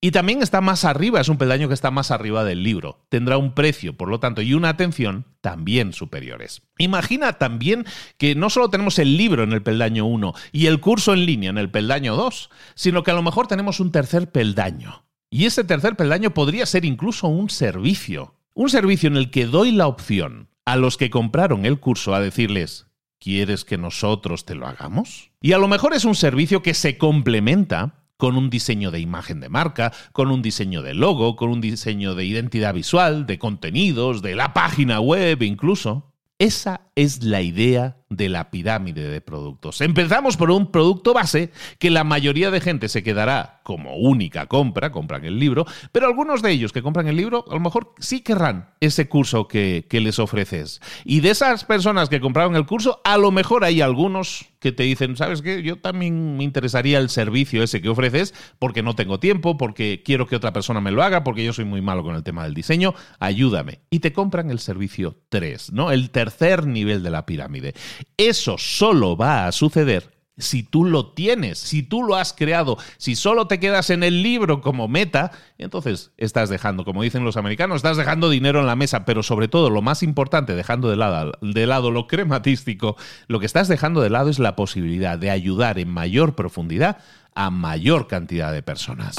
y 0.01 0.11
también 0.11 0.41
está 0.41 0.61
más 0.61 0.85
arriba, 0.85 1.19
es 1.19 1.27
un 1.27 1.37
peldaño 1.37 1.67
que 1.67 1.73
está 1.73 1.91
más 1.91 2.09
arriba 2.09 2.45
del 2.45 2.63
libro. 2.63 3.05
Tendrá 3.09 3.37
un 3.37 3.53
precio, 3.53 3.97
por 3.97 4.07
lo 4.07 4.21
tanto, 4.21 4.41
y 4.41 4.53
una 4.53 4.69
atención 4.69 5.25
también 5.41 5.91
superiores. 5.91 6.61
Imagina 6.77 7.33
también 7.33 7.85
que 8.17 8.33
no 8.33 8.49
solo 8.49 8.69
tenemos 8.69 8.97
el 8.97 9.17
libro 9.17 9.43
en 9.43 9.51
el 9.51 9.61
peldaño 9.61 10.05
1 10.05 10.33
y 10.53 10.67
el 10.67 10.79
curso 10.79 11.13
en 11.13 11.25
línea 11.25 11.49
en 11.49 11.57
el 11.57 11.69
peldaño 11.69 12.15
2, 12.15 12.49
sino 12.75 13.03
que 13.03 13.11
a 13.11 13.15
lo 13.15 13.23
mejor 13.23 13.47
tenemos 13.47 13.81
un 13.81 13.91
tercer 13.91 14.31
peldaño. 14.31 15.03
Y 15.29 15.45
ese 15.45 15.65
tercer 15.65 15.97
peldaño 15.97 16.33
podría 16.33 16.65
ser 16.65 16.85
incluso 16.85 17.27
un 17.27 17.49
servicio. 17.49 18.35
Un 18.53 18.69
servicio 18.69 19.07
en 19.07 19.17
el 19.17 19.31
que 19.31 19.45
doy 19.45 19.73
la 19.73 19.87
opción 19.87 20.49
a 20.65 20.77
los 20.77 20.95
que 20.95 21.09
compraron 21.09 21.65
el 21.65 21.79
curso 21.79 22.15
a 22.15 22.21
decirles, 22.21 22.87
¿quieres 23.19 23.65
que 23.65 23.77
nosotros 23.77 24.45
te 24.45 24.55
lo 24.55 24.65
hagamos? 24.65 25.31
Y 25.41 25.51
a 25.51 25.57
lo 25.57 25.67
mejor 25.67 25.93
es 25.93 26.05
un 26.05 26.15
servicio 26.15 26.61
que 26.61 26.73
se 26.73 26.97
complementa 26.97 27.99
con 28.19 28.35
un 28.35 28.49
diseño 28.49 28.91
de 28.91 28.99
imagen 28.99 29.39
de 29.39 29.47
marca, 29.47 29.93
con 30.11 30.29
un 30.29 30.41
diseño 30.41 30.81
de 30.81 30.93
logo, 30.93 31.37
con 31.37 31.49
un 31.51 31.61
diseño 31.61 32.15
de 32.15 32.25
identidad 32.25 32.73
visual, 32.73 33.25
de 33.25 33.39
contenidos, 33.39 34.21
de 34.21 34.35
la 34.35 34.53
página 34.53 34.99
web 34.99 35.41
incluso. 35.41 36.11
Esa 36.37 36.81
es 36.95 37.23
la 37.23 37.41
idea 37.41 37.98
de 38.09 38.29
la 38.29 38.49
pirámide 38.49 39.07
de 39.07 39.21
productos. 39.21 39.81
Empezamos 39.81 40.35
por 40.35 40.51
un 40.51 40.71
producto 40.71 41.13
base 41.13 41.51
que 41.77 41.89
la 41.89 42.03
mayoría 42.03 42.51
de 42.51 42.59
gente 42.59 42.89
se 42.89 43.03
quedará 43.03 43.61
como 43.63 43.97
única 43.97 44.47
compra, 44.47 44.91
compran 44.91 45.25
el 45.25 45.39
libro, 45.39 45.65
pero 45.91 46.07
algunos 46.07 46.41
de 46.41 46.51
ellos 46.51 46.73
que 46.73 46.81
compran 46.81 47.07
el 47.07 47.15
libro 47.15 47.45
a 47.49 47.53
lo 47.53 47.59
mejor 47.59 47.93
sí 47.99 48.21
querrán 48.21 48.71
ese 48.79 49.07
curso 49.07 49.47
que, 49.47 49.85
que 49.87 50.01
les 50.01 50.17
ofreces. 50.17 50.81
Y 51.05 51.19
de 51.19 51.29
esas 51.29 51.65
personas 51.65 52.09
que 52.09 52.19
compraron 52.19 52.55
el 52.55 52.65
curso, 52.65 52.99
a 53.03 53.17
lo 53.17 53.31
mejor 53.31 53.63
hay 53.63 53.81
algunos 53.81 54.49
que 54.59 54.71
te 54.71 54.83
dicen, 54.83 55.15
¿sabes 55.15 55.41
qué? 55.41 55.63
Yo 55.63 55.77
también 55.77 56.37
me 56.37 56.43
interesaría 56.43 56.99
el 56.99 57.09
servicio 57.09 57.63
ese 57.63 57.81
que 57.81 57.89
ofreces 57.89 58.33
porque 58.59 58.83
no 58.83 58.95
tengo 58.95 59.19
tiempo, 59.19 59.57
porque 59.57 60.03
quiero 60.03 60.27
que 60.27 60.35
otra 60.35 60.53
persona 60.53 60.81
me 60.81 60.91
lo 60.91 61.01
haga, 61.01 61.23
porque 61.23 61.43
yo 61.43 61.53
soy 61.53 61.65
muy 61.65 61.81
malo 61.81 62.03
con 62.03 62.15
el 62.15 62.23
tema 62.23 62.43
del 62.43 62.53
diseño, 62.53 62.93
ayúdame. 63.19 63.79
Y 63.89 63.99
te 63.99 64.13
compran 64.13 64.51
el 64.51 64.59
servicio 64.59 65.17
3, 65.29 65.71
¿no? 65.71 65.91
El 65.91 66.09
tercer 66.09 66.67
nivel 66.67 67.03
de 67.03 67.09
la 67.09 67.25
pirámide. 67.25 67.73
Eso 68.17 68.57
solo 68.57 69.15
va 69.15 69.47
a 69.47 69.51
suceder 69.51 70.19
si 70.39 70.63
tú 70.63 70.85
lo 70.85 71.07
tienes, 71.11 71.59
si 71.59 71.83
tú 71.83 72.01
lo 72.03 72.15
has 72.15 72.33
creado, 72.33 72.77
si 72.97 73.15
solo 73.15 73.47
te 73.47 73.59
quedas 73.59 73.89
en 73.89 74.03
el 74.03 74.23
libro 74.23 74.61
como 74.61 74.87
meta, 74.87 75.31
entonces 75.57 76.11
estás 76.17 76.49
dejando, 76.49 76.85
como 76.85 77.03
dicen 77.03 77.25
los 77.25 77.37
americanos, 77.37 77.77
estás 77.77 77.97
dejando 77.97 78.29
dinero 78.29 78.61
en 78.61 78.65
la 78.65 78.75
mesa, 78.75 79.05
pero 79.05 79.21
sobre 79.21 79.47
todo 79.47 79.69
lo 79.69 79.81
más 79.81 80.01
importante, 80.01 80.55
dejando 80.55 80.89
de 80.89 80.95
lado, 80.95 81.33
de 81.41 81.67
lado 81.67 81.91
lo 81.91 82.07
crematístico, 82.07 82.95
lo 83.27 83.39
que 83.39 83.45
estás 83.45 83.67
dejando 83.67 84.01
de 84.01 84.09
lado 84.09 84.29
es 84.29 84.39
la 84.39 84.55
posibilidad 84.55 85.19
de 85.19 85.29
ayudar 85.29 85.77
en 85.77 85.89
mayor 85.89 86.35
profundidad 86.35 86.97
a 87.35 87.51
mayor 87.51 88.07
cantidad 88.07 88.51
de 88.51 88.63
personas. 88.63 89.17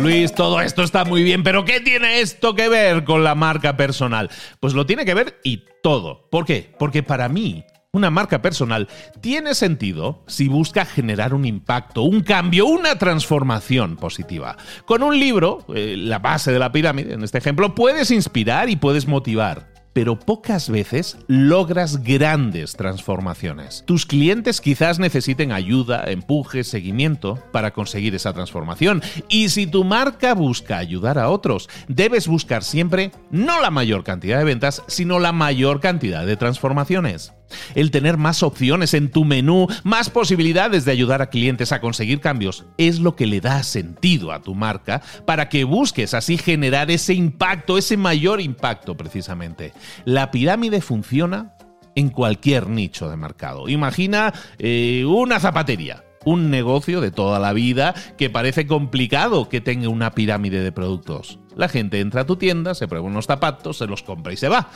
Luis, 0.00 0.34
todo 0.34 0.60
esto 0.60 0.82
está 0.82 1.04
muy 1.06 1.22
bien, 1.22 1.42
pero 1.42 1.64
¿qué 1.64 1.80
tiene 1.80 2.20
esto 2.20 2.54
que 2.54 2.68
ver 2.68 3.04
con 3.04 3.24
la 3.24 3.34
marca 3.34 3.78
personal? 3.78 4.30
Pues 4.60 4.74
lo 4.74 4.84
tiene 4.84 5.06
que 5.06 5.14
ver 5.14 5.40
y 5.42 5.64
todo. 5.82 6.28
¿Por 6.30 6.44
qué? 6.44 6.70
Porque 6.78 7.02
para 7.02 7.30
mí, 7.30 7.64
una 7.92 8.10
marca 8.10 8.42
personal 8.42 8.88
tiene 9.22 9.54
sentido 9.54 10.22
si 10.26 10.48
busca 10.48 10.84
generar 10.84 11.32
un 11.32 11.46
impacto, 11.46 12.02
un 12.02 12.20
cambio, 12.20 12.66
una 12.66 12.98
transformación 12.98 13.96
positiva. 13.96 14.58
Con 14.84 15.02
un 15.02 15.18
libro, 15.18 15.64
eh, 15.74 15.94
la 15.96 16.18
base 16.18 16.52
de 16.52 16.58
la 16.58 16.72
pirámide, 16.72 17.14
en 17.14 17.24
este 17.24 17.38
ejemplo, 17.38 17.74
puedes 17.74 18.10
inspirar 18.10 18.68
y 18.68 18.76
puedes 18.76 19.06
motivar 19.06 19.75
pero 19.96 20.18
pocas 20.18 20.68
veces 20.68 21.16
logras 21.26 22.02
grandes 22.02 22.76
transformaciones. 22.76 23.82
Tus 23.86 24.04
clientes 24.04 24.60
quizás 24.60 24.98
necesiten 24.98 25.52
ayuda, 25.52 26.04
empuje, 26.10 26.64
seguimiento 26.64 27.42
para 27.50 27.70
conseguir 27.70 28.14
esa 28.14 28.34
transformación. 28.34 29.00
Y 29.30 29.48
si 29.48 29.66
tu 29.66 29.84
marca 29.84 30.34
busca 30.34 30.76
ayudar 30.76 31.18
a 31.18 31.30
otros, 31.30 31.70
debes 31.88 32.28
buscar 32.28 32.62
siempre 32.62 33.10
no 33.30 33.62
la 33.62 33.70
mayor 33.70 34.04
cantidad 34.04 34.36
de 34.36 34.44
ventas, 34.44 34.82
sino 34.86 35.18
la 35.18 35.32
mayor 35.32 35.80
cantidad 35.80 36.26
de 36.26 36.36
transformaciones. 36.36 37.32
El 37.74 37.90
tener 37.90 38.16
más 38.16 38.42
opciones 38.42 38.94
en 38.94 39.10
tu 39.10 39.24
menú, 39.24 39.68
más 39.84 40.10
posibilidades 40.10 40.84
de 40.84 40.92
ayudar 40.92 41.22
a 41.22 41.30
clientes 41.30 41.72
a 41.72 41.80
conseguir 41.80 42.20
cambios, 42.20 42.64
es 42.76 42.98
lo 42.98 43.14
que 43.14 43.26
le 43.26 43.40
da 43.40 43.62
sentido 43.62 44.32
a 44.32 44.42
tu 44.42 44.54
marca 44.54 45.02
para 45.26 45.48
que 45.48 45.64
busques 45.64 46.14
así 46.14 46.38
generar 46.38 46.90
ese 46.90 47.14
impacto, 47.14 47.78
ese 47.78 47.96
mayor 47.96 48.40
impacto 48.40 48.96
precisamente. 48.96 49.72
La 50.04 50.30
pirámide 50.30 50.80
funciona 50.80 51.54
en 51.94 52.10
cualquier 52.10 52.68
nicho 52.68 53.08
de 53.08 53.16
mercado. 53.16 53.68
Imagina 53.68 54.32
eh, 54.58 55.04
una 55.06 55.40
zapatería 55.40 56.02
un 56.26 56.50
negocio 56.50 57.00
de 57.00 57.12
toda 57.12 57.38
la 57.38 57.52
vida 57.52 57.94
que 58.18 58.28
parece 58.28 58.66
complicado 58.66 59.48
que 59.48 59.60
tenga 59.60 59.88
una 59.88 60.10
pirámide 60.10 60.60
de 60.60 60.72
productos. 60.72 61.38
La 61.54 61.68
gente 61.68 62.00
entra 62.00 62.22
a 62.22 62.26
tu 62.26 62.34
tienda, 62.34 62.74
se 62.74 62.88
prueba 62.88 63.06
unos 63.06 63.26
zapatos, 63.26 63.78
se 63.78 63.86
los 63.86 64.02
compra 64.02 64.32
y 64.32 64.36
se 64.36 64.48
va. 64.48 64.68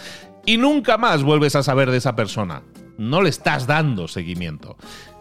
Y 0.47 0.59
nunca 0.59 0.97
más 0.97 1.25
vuelves 1.25 1.57
a 1.57 1.65
saber 1.65 1.91
de 1.91 1.97
esa 1.97 2.15
persona. 2.15 2.63
No 2.99 3.21
le 3.21 3.31
estás 3.31 3.67
dando 3.67 4.07
seguimiento. 4.07 4.77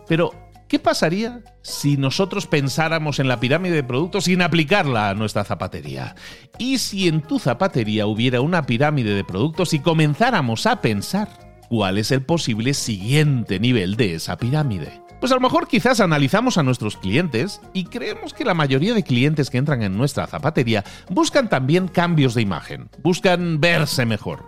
Pero, 0.07 0.31
¿qué 0.69 0.79
pasaría 0.79 1.41
si 1.61 1.97
nosotros 1.97 2.47
pensáramos 2.47 3.19
en 3.19 3.27
la 3.27 3.39
pirámide 3.39 3.75
de 3.75 3.83
productos 3.83 4.25
sin 4.25 4.41
aplicarla 4.41 5.09
a 5.09 5.15
nuestra 5.15 5.43
zapatería? 5.43 6.15
¿Y 6.57 6.77
si 6.77 7.09
en 7.09 7.21
tu 7.21 7.39
zapatería 7.39 8.05
hubiera 8.05 8.39
una 8.39 8.63
pirámide 8.63 9.15
de 9.15 9.25
productos 9.25 9.73
y 9.73 9.79
comenzáramos 9.79 10.65
a 10.67 10.79
pensar 10.79 11.27
cuál 11.67 11.97
es 11.97 12.11
el 12.11 12.21
posible 12.21 12.73
siguiente 12.73 13.59
nivel 13.59 13.97
de 13.97 14.15
esa 14.15 14.37
pirámide? 14.37 15.01
Pues 15.19 15.33
a 15.33 15.35
lo 15.35 15.41
mejor 15.41 15.67
quizás 15.67 15.99
analizamos 15.99 16.57
a 16.57 16.63
nuestros 16.63 16.95
clientes 16.95 17.59
y 17.73 17.85
creemos 17.85 18.33
que 18.33 18.45
la 18.45 18.53
mayoría 18.53 18.93
de 18.93 19.03
clientes 19.03 19.49
que 19.49 19.57
entran 19.57 19.83
en 19.83 19.97
nuestra 19.97 20.27
zapatería 20.27 20.85
buscan 21.09 21.49
también 21.49 21.89
cambios 21.89 22.35
de 22.35 22.41
imagen, 22.41 22.89
buscan 23.03 23.59
verse 23.59 24.05
mejor. 24.05 24.45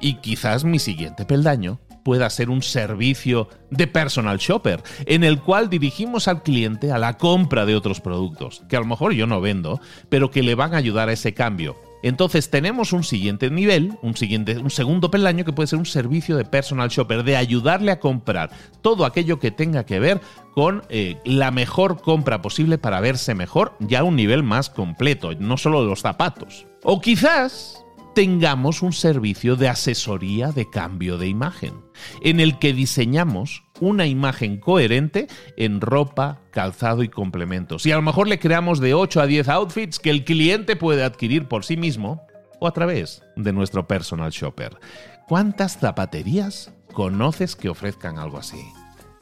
Y 0.00 0.14
quizás 0.14 0.64
mi 0.64 0.78
siguiente 0.78 1.26
peldaño 1.26 1.80
pueda 2.04 2.30
ser 2.30 2.50
un 2.50 2.62
servicio 2.62 3.48
de 3.70 3.86
personal 3.86 4.38
shopper, 4.38 4.82
en 5.06 5.24
el 5.24 5.40
cual 5.40 5.70
dirigimos 5.70 6.28
al 6.28 6.42
cliente 6.42 6.92
a 6.92 6.98
la 6.98 7.18
compra 7.18 7.66
de 7.66 7.74
otros 7.74 8.00
productos, 8.00 8.62
que 8.68 8.76
a 8.76 8.80
lo 8.80 8.86
mejor 8.86 9.12
yo 9.12 9.26
no 9.26 9.40
vendo, 9.40 9.80
pero 10.08 10.30
que 10.30 10.42
le 10.42 10.54
van 10.54 10.74
a 10.74 10.78
ayudar 10.78 11.08
a 11.08 11.12
ese 11.12 11.34
cambio 11.34 11.76
entonces 12.04 12.50
tenemos 12.50 12.92
un 12.92 13.02
siguiente 13.02 13.48
nivel, 13.48 13.94
un, 14.02 14.14
siguiente, 14.14 14.58
un 14.58 14.68
segundo 14.68 15.10
peldaño 15.10 15.46
que 15.46 15.54
puede 15.54 15.68
ser 15.68 15.78
un 15.78 15.86
servicio 15.86 16.36
de 16.36 16.44
personal 16.44 16.90
shopper, 16.90 17.24
de 17.24 17.38
ayudarle 17.38 17.90
a 17.90 17.98
comprar 17.98 18.50
todo 18.82 19.06
aquello 19.06 19.38
que 19.38 19.50
tenga 19.50 19.86
que 19.86 20.00
ver 20.00 20.20
con 20.52 20.82
eh, 20.90 21.16
la 21.24 21.50
mejor 21.50 22.02
compra 22.02 22.42
posible 22.42 22.76
para 22.76 23.00
verse 23.00 23.34
mejor, 23.34 23.74
ya 23.80 24.00
a 24.00 24.04
un 24.04 24.16
nivel 24.16 24.42
más 24.42 24.68
completo, 24.68 25.32
no 25.38 25.56
solo 25.56 25.82
los 25.82 26.02
zapatos. 26.02 26.66
O 26.82 27.00
quizás 27.00 27.83
tengamos 28.14 28.82
un 28.82 28.92
servicio 28.92 29.56
de 29.56 29.68
asesoría 29.68 30.52
de 30.52 30.70
cambio 30.70 31.18
de 31.18 31.28
imagen, 31.28 31.74
en 32.22 32.40
el 32.40 32.58
que 32.58 32.72
diseñamos 32.72 33.64
una 33.80 34.06
imagen 34.06 34.58
coherente 34.58 35.26
en 35.56 35.80
ropa, 35.80 36.40
calzado 36.50 37.02
y 37.02 37.08
complementos. 37.08 37.84
Y 37.86 37.92
a 37.92 37.96
lo 37.96 38.02
mejor 38.02 38.28
le 38.28 38.38
creamos 38.38 38.80
de 38.80 38.94
8 38.94 39.20
a 39.20 39.26
10 39.26 39.48
outfits 39.48 39.98
que 39.98 40.10
el 40.10 40.24
cliente 40.24 40.76
puede 40.76 41.02
adquirir 41.02 41.48
por 41.48 41.64
sí 41.64 41.76
mismo 41.76 42.22
o 42.60 42.68
a 42.68 42.72
través 42.72 43.22
de 43.36 43.52
nuestro 43.52 43.86
personal 43.86 44.30
shopper. 44.30 44.78
¿Cuántas 45.26 45.78
zapaterías 45.78 46.72
conoces 46.92 47.56
que 47.56 47.68
ofrezcan 47.68 48.18
algo 48.18 48.38
así? 48.38 48.64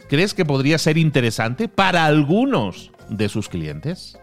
¿Crees 0.09 0.35
que 0.35 0.45
podría 0.45 0.77
ser 0.79 0.99
interesante 0.99 1.69
para 1.69 2.05
algunos 2.05 2.93
de 3.09 3.29
sus 3.29 3.49
clientes? 3.49 4.19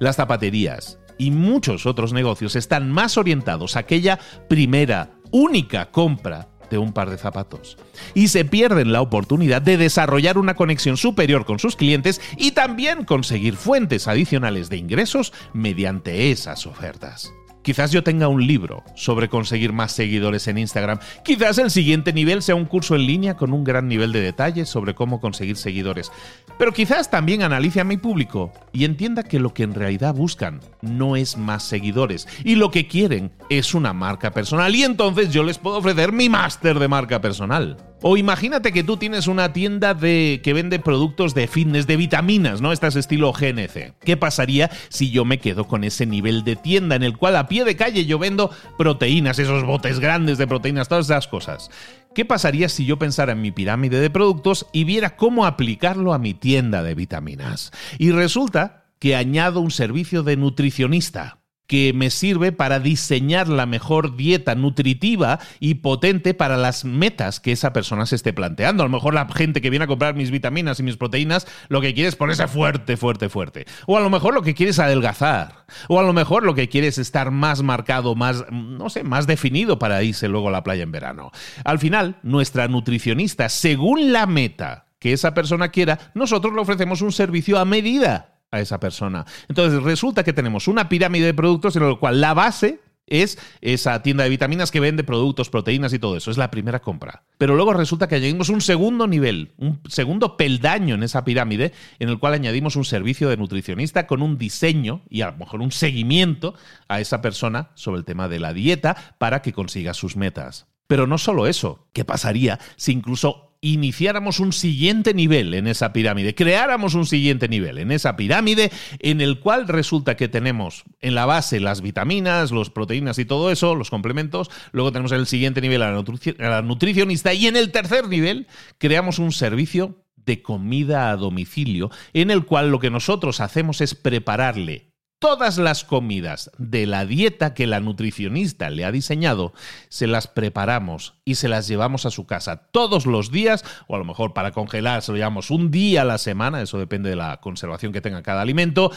Las 0.00 0.16
zapaterías 0.16 0.98
y 1.18 1.30
muchos 1.30 1.86
otros 1.86 2.12
negocios 2.12 2.56
están 2.56 2.90
más 2.90 3.16
orientados 3.16 3.76
a 3.76 3.80
aquella 3.80 4.18
primera, 4.48 5.10
única 5.30 5.90
compra 5.90 6.48
de 6.72 6.78
un 6.78 6.92
par 6.92 7.10
de 7.10 7.18
zapatos. 7.18 7.76
Y 8.14 8.28
se 8.28 8.44
pierden 8.46 8.92
la 8.92 9.02
oportunidad 9.02 9.60
de 9.60 9.76
desarrollar 9.76 10.38
una 10.38 10.56
conexión 10.56 10.96
superior 10.96 11.44
con 11.44 11.58
sus 11.58 11.76
clientes 11.76 12.20
y 12.38 12.52
también 12.52 13.04
conseguir 13.04 13.56
fuentes 13.56 14.08
adicionales 14.08 14.70
de 14.70 14.78
ingresos 14.78 15.34
mediante 15.52 16.30
esas 16.30 16.66
ofertas. 16.66 17.30
Quizás 17.62 17.92
yo 17.92 18.02
tenga 18.02 18.28
un 18.28 18.46
libro 18.46 18.82
sobre 18.94 19.28
conseguir 19.28 19.72
más 19.72 19.92
seguidores 19.92 20.48
en 20.48 20.58
Instagram. 20.58 20.98
Quizás 21.24 21.58
el 21.58 21.70
siguiente 21.70 22.12
nivel 22.12 22.42
sea 22.42 22.54
un 22.54 22.64
curso 22.64 22.96
en 22.96 23.06
línea 23.06 23.36
con 23.36 23.52
un 23.52 23.62
gran 23.62 23.88
nivel 23.88 24.12
de 24.12 24.20
detalle 24.20 24.66
sobre 24.66 24.94
cómo 24.94 25.20
conseguir 25.20 25.56
seguidores. 25.56 26.10
Pero 26.58 26.72
quizás 26.72 27.10
también 27.10 27.42
analice 27.42 27.80
a 27.80 27.84
mi 27.84 27.96
público 27.96 28.52
y 28.72 28.84
entienda 28.84 29.22
que 29.22 29.38
lo 29.38 29.54
que 29.54 29.62
en 29.62 29.74
realidad 29.74 30.14
buscan 30.14 30.60
no 30.80 31.16
es 31.16 31.36
más 31.36 31.62
seguidores 31.62 32.26
y 32.44 32.56
lo 32.56 32.70
que 32.70 32.88
quieren 32.88 33.32
es 33.48 33.74
una 33.74 33.92
marca 33.92 34.32
personal 34.32 34.74
y 34.74 34.82
entonces 34.82 35.30
yo 35.30 35.44
les 35.44 35.58
puedo 35.58 35.78
ofrecer 35.78 36.12
mi 36.12 36.28
máster 36.28 36.78
de 36.78 36.88
marca 36.88 37.20
personal. 37.20 37.91
O 38.04 38.16
imagínate 38.16 38.72
que 38.72 38.82
tú 38.82 38.96
tienes 38.96 39.28
una 39.28 39.52
tienda 39.52 39.94
de 39.94 40.40
que 40.42 40.52
vende 40.52 40.80
productos 40.80 41.34
de 41.34 41.46
fitness, 41.46 41.86
de 41.86 41.96
vitaminas, 41.96 42.60
¿no? 42.60 42.72
Estás 42.72 42.96
estilo 42.96 43.32
GNC. 43.32 43.94
¿Qué 44.04 44.16
pasaría 44.16 44.70
si 44.88 45.12
yo 45.12 45.24
me 45.24 45.38
quedo 45.38 45.68
con 45.68 45.84
ese 45.84 46.04
nivel 46.04 46.42
de 46.42 46.56
tienda 46.56 46.96
en 46.96 47.04
el 47.04 47.16
cual 47.16 47.36
a 47.36 47.46
pie 47.46 47.64
de 47.64 47.76
calle 47.76 48.04
yo 48.04 48.18
vendo 48.18 48.50
proteínas, 48.76 49.38
esos 49.38 49.64
botes 49.64 50.00
grandes 50.00 50.36
de 50.36 50.48
proteínas, 50.48 50.88
todas 50.88 51.06
esas 51.06 51.28
cosas? 51.28 51.70
¿Qué 52.12 52.24
pasaría 52.24 52.68
si 52.68 52.84
yo 52.84 52.98
pensara 52.98 53.32
en 53.32 53.40
mi 53.40 53.52
pirámide 53.52 54.00
de 54.00 54.10
productos 54.10 54.66
y 54.72 54.82
viera 54.82 55.14
cómo 55.14 55.46
aplicarlo 55.46 56.12
a 56.12 56.18
mi 56.18 56.34
tienda 56.34 56.82
de 56.82 56.96
vitaminas? 56.96 57.70
Y 57.98 58.10
resulta 58.10 58.86
que 58.98 59.14
añado 59.14 59.60
un 59.60 59.70
servicio 59.70 60.24
de 60.24 60.36
nutricionista 60.36 61.41
que 61.72 61.94
me 61.94 62.10
sirve 62.10 62.52
para 62.52 62.80
diseñar 62.80 63.48
la 63.48 63.64
mejor 63.64 64.14
dieta 64.14 64.54
nutritiva 64.54 65.38
y 65.58 65.76
potente 65.76 66.34
para 66.34 66.58
las 66.58 66.84
metas 66.84 67.40
que 67.40 67.50
esa 67.50 67.72
persona 67.72 68.04
se 68.04 68.16
esté 68.16 68.34
planteando. 68.34 68.82
A 68.82 68.86
lo 68.86 68.92
mejor 68.92 69.14
la 69.14 69.26
gente 69.34 69.62
que 69.62 69.70
viene 69.70 69.86
a 69.86 69.88
comprar 69.88 70.14
mis 70.14 70.30
vitaminas 70.30 70.78
y 70.80 70.82
mis 70.82 70.98
proteínas 70.98 71.46
lo 71.70 71.80
que 71.80 71.94
quiere 71.94 72.10
es 72.10 72.16
ponerse 72.16 72.46
fuerte, 72.46 72.98
fuerte, 72.98 73.30
fuerte. 73.30 73.64
O 73.86 73.96
a 73.96 74.02
lo 74.02 74.10
mejor 74.10 74.34
lo 74.34 74.42
que 74.42 74.52
quiere 74.52 74.68
es 74.68 74.78
adelgazar. 74.78 75.64
O 75.88 75.98
a 75.98 76.02
lo 76.02 76.12
mejor 76.12 76.42
lo 76.42 76.54
que 76.54 76.68
quiere 76.68 76.88
es 76.88 76.98
estar 76.98 77.30
más 77.30 77.62
marcado, 77.62 78.14
más, 78.14 78.44
no 78.50 78.90
sé, 78.90 79.02
más 79.02 79.26
definido 79.26 79.78
para 79.78 80.02
irse 80.02 80.28
luego 80.28 80.48
a 80.48 80.52
la 80.52 80.64
playa 80.64 80.82
en 80.82 80.92
verano. 80.92 81.30
Al 81.64 81.78
final, 81.78 82.18
nuestra 82.22 82.68
nutricionista, 82.68 83.48
según 83.48 84.12
la 84.12 84.26
meta 84.26 84.88
que 84.98 85.14
esa 85.14 85.32
persona 85.32 85.70
quiera, 85.70 86.12
nosotros 86.12 86.52
le 86.52 86.60
ofrecemos 86.60 87.00
un 87.00 87.12
servicio 87.12 87.58
a 87.58 87.64
medida 87.64 88.31
a 88.52 88.60
esa 88.60 88.78
persona. 88.78 89.24
Entonces 89.48 89.82
resulta 89.82 90.22
que 90.22 90.32
tenemos 90.32 90.68
una 90.68 90.88
pirámide 90.88 91.26
de 91.26 91.34
productos 91.34 91.74
en 91.74 91.88
la 91.88 91.96
cual 91.96 92.20
la 92.20 92.34
base 92.34 92.80
es 93.06 93.38
esa 93.60 94.02
tienda 94.02 94.24
de 94.24 94.30
vitaminas 94.30 94.70
que 94.70 94.80
vende 94.80 95.04
productos, 95.04 95.50
proteínas 95.50 95.92
y 95.92 95.98
todo 95.98 96.16
eso. 96.16 96.30
Es 96.30 96.38
la 96.38 96.50
primera 96.50 96.80
compra. 96.80 97.24
Pero 97.36 97.56
luego 97.56 97.74
resulta 97.74 98.08
que 98.08 98.14
añadimos 98.16 98.48
un 98.48 98.60
segundo 98.60 99.06
nivel, 99.06 99.52
un 99.58 99.80
segundo 99.88 100.36
peldaño 100.36 100.94
en 100.94 101.02
esa 101.02 101.24
pirámide, 101.24 101.72
en 101.98 102.08
el 102.08 102.18
cual 102.18 102.34
añadimos 102.34 102.76
un 102.76 102.84
servicio 102.84 103.28
de 103.28 103.36
nutricionista 103.36 104.06
con 104.06 104.22
un 104.22 104.38
diseño 104.38 105.02
y 105.10 105.22
a 105.22 105.30
lo 105.30 105.36
mejor 105.36 105.60
un 105.60 105.72
seguimiento 105.72 106.54
a 106.88 107.00
esa 107.00 107.20
persona 107.20 107.70
sobre 107.74 107.98
el 107.98 108.04
tema 108.04 108.28
de 108.28 108.38
la 108.38 108.52
dieta 108.52 108.96
para 109.18 109.42
que 109.42 109.52
consiga 109.52 109.94
sus 109.94 110.16
metas. 110.16 110.66
Pero 110.86 111.06
no 111.06 111.18
solo 111.18 111.46
eso, 111.46 111.88
¿qué 111.92 112.04
pasaría 112.04 112.60
si 112.76 112.92
incluso 112.92 113.51
iniciáramos 113.64 114.40
un 114.40 114.52
siguiente 114.52 115.14
nivel 115.14 115.54
en 115.54 115.68
esa 115.68 115.92
pirámide, 115.92 116.34
creáramos 116.34 116.94
un 116.94 117.06
siguiente 117.06 117.48
nivel 117.48 117.78
en 117.78 117.92
esa 117.92 118.16
pirámide 118.16 118.72
en 118.98 119.20
el 119.20 119.38
cual 119.38 119.68
resulta 119.68 120.16
que 120.16 120.28
tenemos 120.28 120.82
en 121.00 121.14
la 121.14 121.26
base 121.26 121.60
las 121.60 121.80
vitaminas, 121.80 122.50
las 122.50 122.70
proteínas 122.70 123.20
y 123.20 123.24
todo 123.24 123.52
eso, 123.52 123.76
los 123.76 123.88
complementos, 123.88 124.50
luego 124.72 124.90
tenemos 124.90 125.12
en 125.12 125.20
el 125.20 125.28
siguiente 125.28 125.60
nivel 125.60 125.82
a 125.82 125.92
la, 125.92 126.62
nutricionista 126.62 127.32
y 127.34 127.46
en 127.46 127.56
el 127.56 127.70
tercer 127.70 128.08
nivel 128.08 128.48
creamos 128.78 129.20
un 129.20 129.30
servicio 129.30 130.02
de 130.16 130.42
comida 130.42 131.10
a 131.10 131.16
domicilio 131.16 131.90
en 132.14 132.32
el 132.32 132.44
cual 132.44 132.70
lo 132.70 132.80
que 132.80 132.90
nosotros 132.90 133.40
hacemos 133.40 133.80
es 133.80 133.94
prepararle 133.94 134.91
todas 135.22 135.56
las 135.56 135.84
comidas 135.84 136.50
de 136.58 136.84
la 136.84 137.06
dieta 137.06 137.54
que 137.54 137.68
la 137.68 137.78
nutricionista 137.78 138.70
le 138.70 138.84
ha 138.84 138.90
diseñado, 138.90 139.52
se 139.88 140.08
las 140.08 140.26
preparamos 140.26 141.14
y 141.24 141.36
se 141.36 141.48
las 141.48 141.68
llevamos 141.68 142.06
a 142.06 142.10
su 142.10 142.26
casa 142.26 142.66
todos 142.72 143.06
los 143.06 143.30
días, 143.30 143.64
o 143.86 143.94
a 143.94 143.98
lo 143.98 144.04
mejor 144.04 144.34
para 144.34 144.50
congelar 144.50 145.00
se 145.00 145.12
lo 145.12 145.18
llevamos 145.18 145.52
un 145.52 145.70
día 145.70 146.02
a 146.02 146.04
la 146.04 146.18
semana, 146.18 146.60
eso 146.60 146.76
depende 146.76 147.08
de 147.08 147.14
la 147.14 147.36
conservación 147.36 147.92
que 147.92 148.00
tenga 148.00 148.24
cada 148.24 148.42
alimento, 148.42 148.90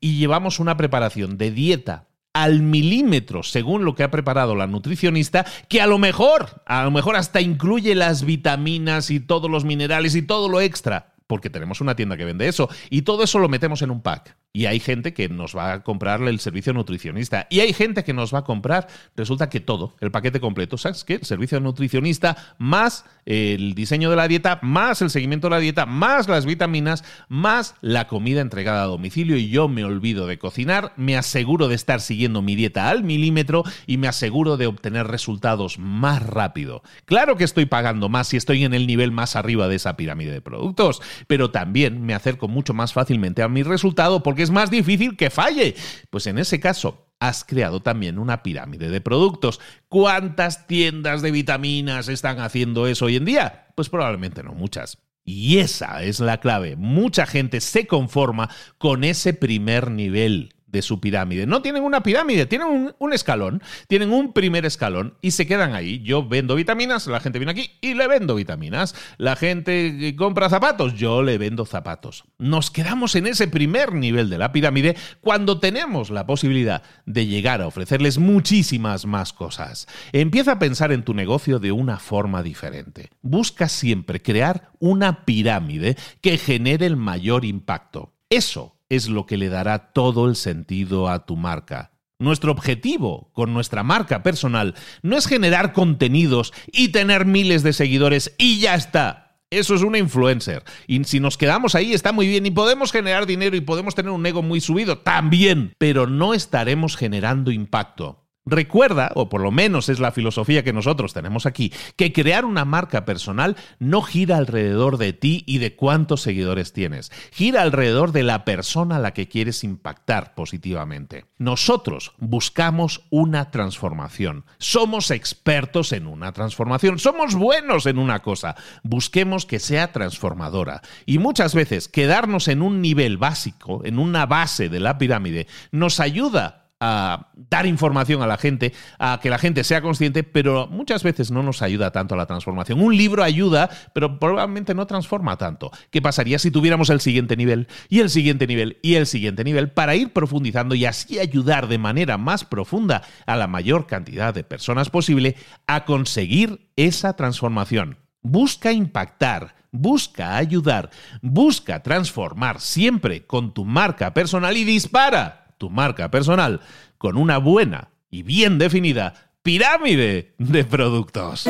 y 0.00 0.18
llevamos 0.18 0.60
una 0.60 0.76
preparación 0.76 1.38
de 1.38 1.50
dieta 1.50 2.08
al 2.34 2.60
milímetro 2.60 3.42
según 3.42 3.86
lo 3.86 3.94
que 3.94 4.02
ha 4.02 4.10
preparado 4.10 4.54
la 4.54 4.66
nutricionista, 4.66 5.46
que 5.70 5.80
a 5.80 5.86
lo 5.86 5.96
mejor, 5.96 6.62
a 6.66 6.84
lo 6.84 6.90
mejor 6.90 7.16
hasta 7.16 7.40
incluye 7.40 7.94
las 7.94 8.24
vitaminas 8.24 9.10
y 9.10 9.18
todos 9.18 9.50
los 9.50 9.64
minerales 9.64 10.14
y 10.14 10.20
todo 10.20 10.50
lo 10.50 10.60
extra, 10.60 11.09
porque 11.30 11.48
tenemos 11.48 11.80
una 11.80 11.94
tienda 11.94 12.16
que 12.16 12.24
vende 12.24 12.48
eso, 12.48 12.68
y 12.90 13.02
todo 13.02 13.22
eso 13.22 13.38
lo 13.38 13.48
metemos 13.48 13.82
en 13.82 13.92
un 13.92 14.02
pack. 14.02 14.36
Y 14.52 14.66
hay 14.66 14.80
gente 14.80 15.14
que 15.14 15.28
nos 15.28 15.56
va 15.56 15.74
a 15.74 15.82
comprarle 15.84 16.28
el 16.28 16.40
servicio 16.40 16.72
nutricionista. 16.72 17.46
Y 17.50 17.60
hay 17.60 17.72
gente 17.72 18.02
que 18.02 18.12
nos 18.12 18.34
va 18.34 18.40
a 18.40 18.44
comprar, 18.44 18.88
resulta 19.14 19.48
que 19.48 19.60
todo, 19.60 19.94
el 20.00 20.10
paquete 20.10 20.40
completo. 20.40 20.76
¿Sabes 20.76 21.04
qué? 21.04 21.20
Servicio 21.22 21.60
nutricionista 21.60 22.36
más 22.58 23.04
el 23.26 23.74
diseño 23.74 24.10
de 24.10 24.16
la 24.16 24.26
dieta, 24.26 24.58
más 24.62 25.02
el 25.02 25.10
seguimiento 25.10 25.46
de 25.46 25.50
la 25.52 25.60
dieta, 25.60 25.86
más 25.86 26.28
las 26.28 26.46
vitaminas, 26.46 27.04
más 27.28 27.76
la 27.80 28.08
comida 28.08 28.40
entregada 28.40 28.82
a 28.82 28.86
domicilio. 28.86 29.36
Y 29.36 29.50
yo 29.50 29.68
me 29.68 29.84
olvido 29.84 30.26
de 30.26 30.38
cocinar, 30.38 30.94
me 30.96 31.16
aseguro 31.16 31.68
de 31.68 31.76
estar 31.76 32.00
siguiendo 32.00 32.42
mi 32.42 32.56
dieta 32.56 32.90
al 32.90 33.04
milímetro 33.04 33.62
y 33.86 33.98
me 33.98 34.08
aseguro 34.08 34.56
de 34.56 34.66
obtener 34.66 35.06
resultados 35.06 35.78
más 35.78 36.24
rápido. 36.24 36.82
Claro 37.04 37.36
que 37.36 37.44
estoy 37.44 37.66
pagando 37.66 38.08
más 38.08 38.26
si 38.26 38.36
estoy 38.36 38.64
en 38.64 38.74
el 38.74 38.88
nivel 38.88 39.12
más 39.12 39.36
arriba 39.36 39.68
de 39.68 39.76
esa 39.76 39.96
pirámide 39.96 40.32
de 40.32 40.40
productos, 40.40 41.00
pero 41.26 41.50
también 41.50 42.02
me 42.02 42.14
acerco 42.14 42.48
mucho 42.48 42.74
más 42.74 42.92
fácilmente 42.92 43.42
a 43.42 43.48
mi 43.48 43.62
resultado 43.62 44.22
porque 44.22 44.42
es 44.42 44.50
más 44.50 44.70
difícil 44.70 45.16
que 45.16 45.30
falle. 45.30 45.74
Pues 46.10 46.26
en 46.26 46.38
ese 46.38 46.60
caso, 46.60 47.06
has 47.20 47.44
creado 47.44 47.80
también 47.80 48.18
una 48.18 48.42
pirámide 48.42 48.88
de 48.88 49.00
productos. 49.00 49.60
¿Cuántas 49.88 50.66
tiendas 50.66 51.22
de 51.22 51.30
vitaminas 51.30 52.08
están 52.08 52.40
haciendo 52.40 52.86
eso 52.86 53.04
hoy 53.04 53.16
en 53.16 53.26
día? 53.26 53.68
Pues 53.76 53.88
probablemente 53.88 54.42
no 54.42 54.52
muchas. 54.54 54.98
Y 55.22 55.58
esa 55.58 56.02
es 56.02 56.18
la 56.18 56.40
clave. 56.40 56.76
Mucha 56.76 57.26
gente 57.26 57.60
se 57.60 57.86
conforma 57.86 58.48
con 58.78 59.04
ese 59.04 59.34
primer 59.34 59.90
nivel 59.90 60.54
de 60.70 60.82
su 60.82 61.00
pirámide. 61.00 61.46
No 61.46 61.62
tienen 61.62 61.82
una 61.82 62.02
pirámide, 62.02 62.46
tienen 62.46 62.94
un, 62.98 63.12
escalón, 63.12 63.62
tienen 63.88 64.12
un 64.12 64.32
primer 64.32 64.64
escalón 64.64 65.14
y 65.20 65.32
se 65.32 65.46
quedan 65.46 65.74
ahí. 65.74 66.00
Yo 66.02 66.26
vendo 66.26 66.54
vitaminas, 66.54 67.06
la 67.06 67.20
gente 67.20 67.38
viene 67.38 67.52
aquí 67.52 67.70
y 67.80 67.94
le 67.94 68.06
vendo 68.06 68.34
vitaminas. 68.34 68.94
La 69.18 69.36
gente 69.36 70.14
compra 70.16 70.48
zapatos, 70.48 70.94
yo 70.94 71.22
le 71.22 71.38
vendo 71.38 71.66
zapatos. 71.66 72.24
Nos 72.38 72.70
quedamos 72.70 73.14
en 73.14 73.26
ese 73.26 73.48
primer 73.48 73.92
nivel 73.92 74.30
de 74.30 74.38
la 74.38 74.52
pirámide 74.52 74.96
cuando 75.20 75.58
tenemos 75.58 76.10
la 76.10 76.26
posibilidad 76.26 76.82
de 77.06 77.26
llegar 77.26 77.60
a 77.60 77.66
ofrecerles 77.66 78.18
muchísimas 78.18 79.06
más 79.06 79.32
cosas. 79.32 79.86
Empieza 80.12 80.52
a 80.52 80.58
pensar 80.58 80.92
en 80.92 81.04
tu 81.04 81.14
negocio 81.14 81.58
de 81.58 81.72
una 81.72 81.98
forma 81.98 82.42
diferente. 82.42 83.10
Busca 83.22 83.68
siempre 83.68 84.22
crear 84.22 84.70
una 84.78 85.24
pirámide 85.24 85.96
que 86.20 86.38
genere 86.38 86.86
el 86.86 86.96
mayor 86.96 87.44
impacto. 87.44 88.14
Eso 88.28 88.79
es 88.90 89.08
lo 89.08 89.24
que 89.24 89.38
le 89.38 89.48
dará 89.48 89.92
todo 89.92 90.28
el 90.28 90.36
sentido 90.36 91.08
a 91.08 91.24
tu 91.24 91.36
marca. 91.36 91.92
Nuestro 92.18 92.52
objetivo 92.52 93.30
con 93.32 93.54
nuestra 93.54 93.82
marca 93.82 94.22
personal 94.22 94.74
no 95.02 95.16
es 95.16 95.26
generar 95.26 95.72
contenidos 95.72 96.52
y 96.70 96.88
tener 96.88 97.24
miles 97.24 97.62
de 97.62 97.72
seguidores 97.72 98.34
y 98.36 98.60
ya 98.60 98.74
está. 98.74 99.38
Eso 99.48 99.74
es 99.74 99.82
una 99.82 99.98
influencer. 99.98 100.62
Y 100.86 101.02
si 101.04 101.18
nos 101.18 101.38
quedamos 101.38 101.74
ahí 101.74 101.92
está 101.92 102.12
muy 102.12 102.28
bien 102.28 102.44
y 102.44 102.50
podemos 102.50 102.92
generar 102.92 103.26
dinero 103.26 103.56
y 103.56 103.62
podemos 103.62 103.94
tener 103.94 104.12
un 104.12 104.26
ego 104.26 104.42
muy 104.42 104.60
subido 104.60 104.98
también, 104.98 105.72
pero 105.78 106.06
no 106.06 106.34
estaremos 106.34 106.96
generando 106.96 107.50
impacto. 107.50 108.19
Recuerda, 108.46 109.12
o 109.16 109.28
por 109.28 109.42
lo 109.42 109.50
menos 109.50 109.90
es 109.90 110.00
la 110.00 110.12
filosofía 110.12 110.64
que 110.64 110.72
nosotros 110.72 111.12
tenemos 111.12 111.44
aquí, 111.44 111.72
que 111.96 112.10
crear 112.12 112.46
una 112.46 112.64
marca 112.64 113.04
personal 113.04 113.56
no 113.78 114.00
gira 114.00 114.38
alrededor 114.38 114.96
de 114.96 115.12
ti 115.12 115.44
y 115.46 115.58
de 115.58 115.76
cuántos 115.76 116.22
seguidores 116.22 116.72
tienes, 116.72 117.12
gira 117.32 117.60
alrededor 117.60 118.12
de 118.12 118.22
la 118.22 118.46
persona 118.46 118.96
a 118.96 118.98
la 118.98 119.12
que 119.12 119.28
quieres 119.28 119.62
impactar 119.62 120.34
positivamente. 120.34 121.26
Nosotros 121.36 122.12
buscamos 122.16 123.02
una 123.10 123.50
transformación, 123.50 124.46
somos 124.58 125.10
expertos 125.10 125.92
en 125.92 126.06
una 126.06 126.32
transformación, 126.32 126.98
somos 126.98 127.34
buenos 127.34 127.84
en 127.84 127.98
una 127.98 128.20
cosa, 128.20 128.56
busquemos 128.82 129.44
que 129.44 129.58
sea 129.58 129.92
transformadora. 129.92 130.80
Y 131.04 131.18
muchas 131.18 131.54
veces 131.54 131.88
quedarnos 131.88 132.48
en 132.48 132.62
un 132.62 132.80
nivel 132.80 133.18
básico, 133.18 133.82
en 133.84 133.98
una 133.98 134.24
base 134.24 134.70
de 134.70 134.80
la 134.80 134.96
pirámide, 134.96 135.46
nos 135.72 136.00
ayuda 136.00 136.59
a 136.80 137.28
dar 137.34 137.66
información 137.66 138.22
a 138.22 138.26
la 138.26 138.38
gente, 138.38 138.72
a 138.98 139.20
que 139.22 139.30
la 139.30 139.38
gente 139.38 139.64
sea 139.64 139.82
consciente, 139.82 140.24
pero 140.24 140.66
muchas 140.66 141.02
veces 141.02 141.30
no 141.30 141.42
nos 141.42 141.60
ayuda 141.62 141.90
tanto 141.92 142.14
a 142.14 142.18
la 142.18 142.26
transformación. 142.26 142.80
Un 142.80 142.96
libro 142.96 143.22
ayuda, 143.22 143.68
pero 143.92 144.18
probablemente 144.18 144.74
no 144.74 144.86
transforma 144.86 145.36
tanto. 145.36 145.70
¿Qué 145.90 146.00
pasaría 146.00 146.38
si 146.38 146.50
tuviéramos 146.50 146.88
el 146.90 147.00
siguiente 147.00 147.36
nivel 147.36 147.68
y 147.88 148.00
el 148.00 148.08
siguiente 148.08 148.46
nivel 148.46 148.78
y 148.82 148.94
el 148.94 149.06
siguiente 149.06 149.44
nivel 149.44 149.70
para 149.70 149.94
ir 149.94 150.12
profundizando 150.12 150.74
y 150.74 150.86
así 150.86 151.18
ayudar 151.18 151.68
de 151.68 151.78
manera 151.78 152.16
más 152.16 152.44
profunda 152.44 153.02
a 153.26 153.36
la 153.36 153.46
mayor 153.46 153.86
cantidad 153.86 154.32
de 154.32 154.44
personas 154.44 154.88
posible 154.88 155.36
a 155.66 155.84
conseguir 155.84 156.70
esa 156.76 157.14
transformación? 157.14 157.98
Busca 158.22 158.72
impactar 158.72 159.60
busca 159.72 160.36
ayudar, 160.36 160.90
busca 161.22 161.80
transformar 161.82 162.60
siempre 162.60 163.24
con 163.24 163.54
tu 163.54 163.64
marca 163.64 164.12
personal 164.12 164.56
y 164.56 164.64
dispara 164.64 165.39
tu 165.60 165.68
marca 165.68 166.10
personal 166.10 166.60
con 166.96 167.18
una 167.18 167.36
buena 167.36 167.90
y 168.10 168.22
bien 168.22 168.58
definida 168.58 169.30
pirámide 169.42 170.34
de 170.38 170.64
productos. 170.64 171.46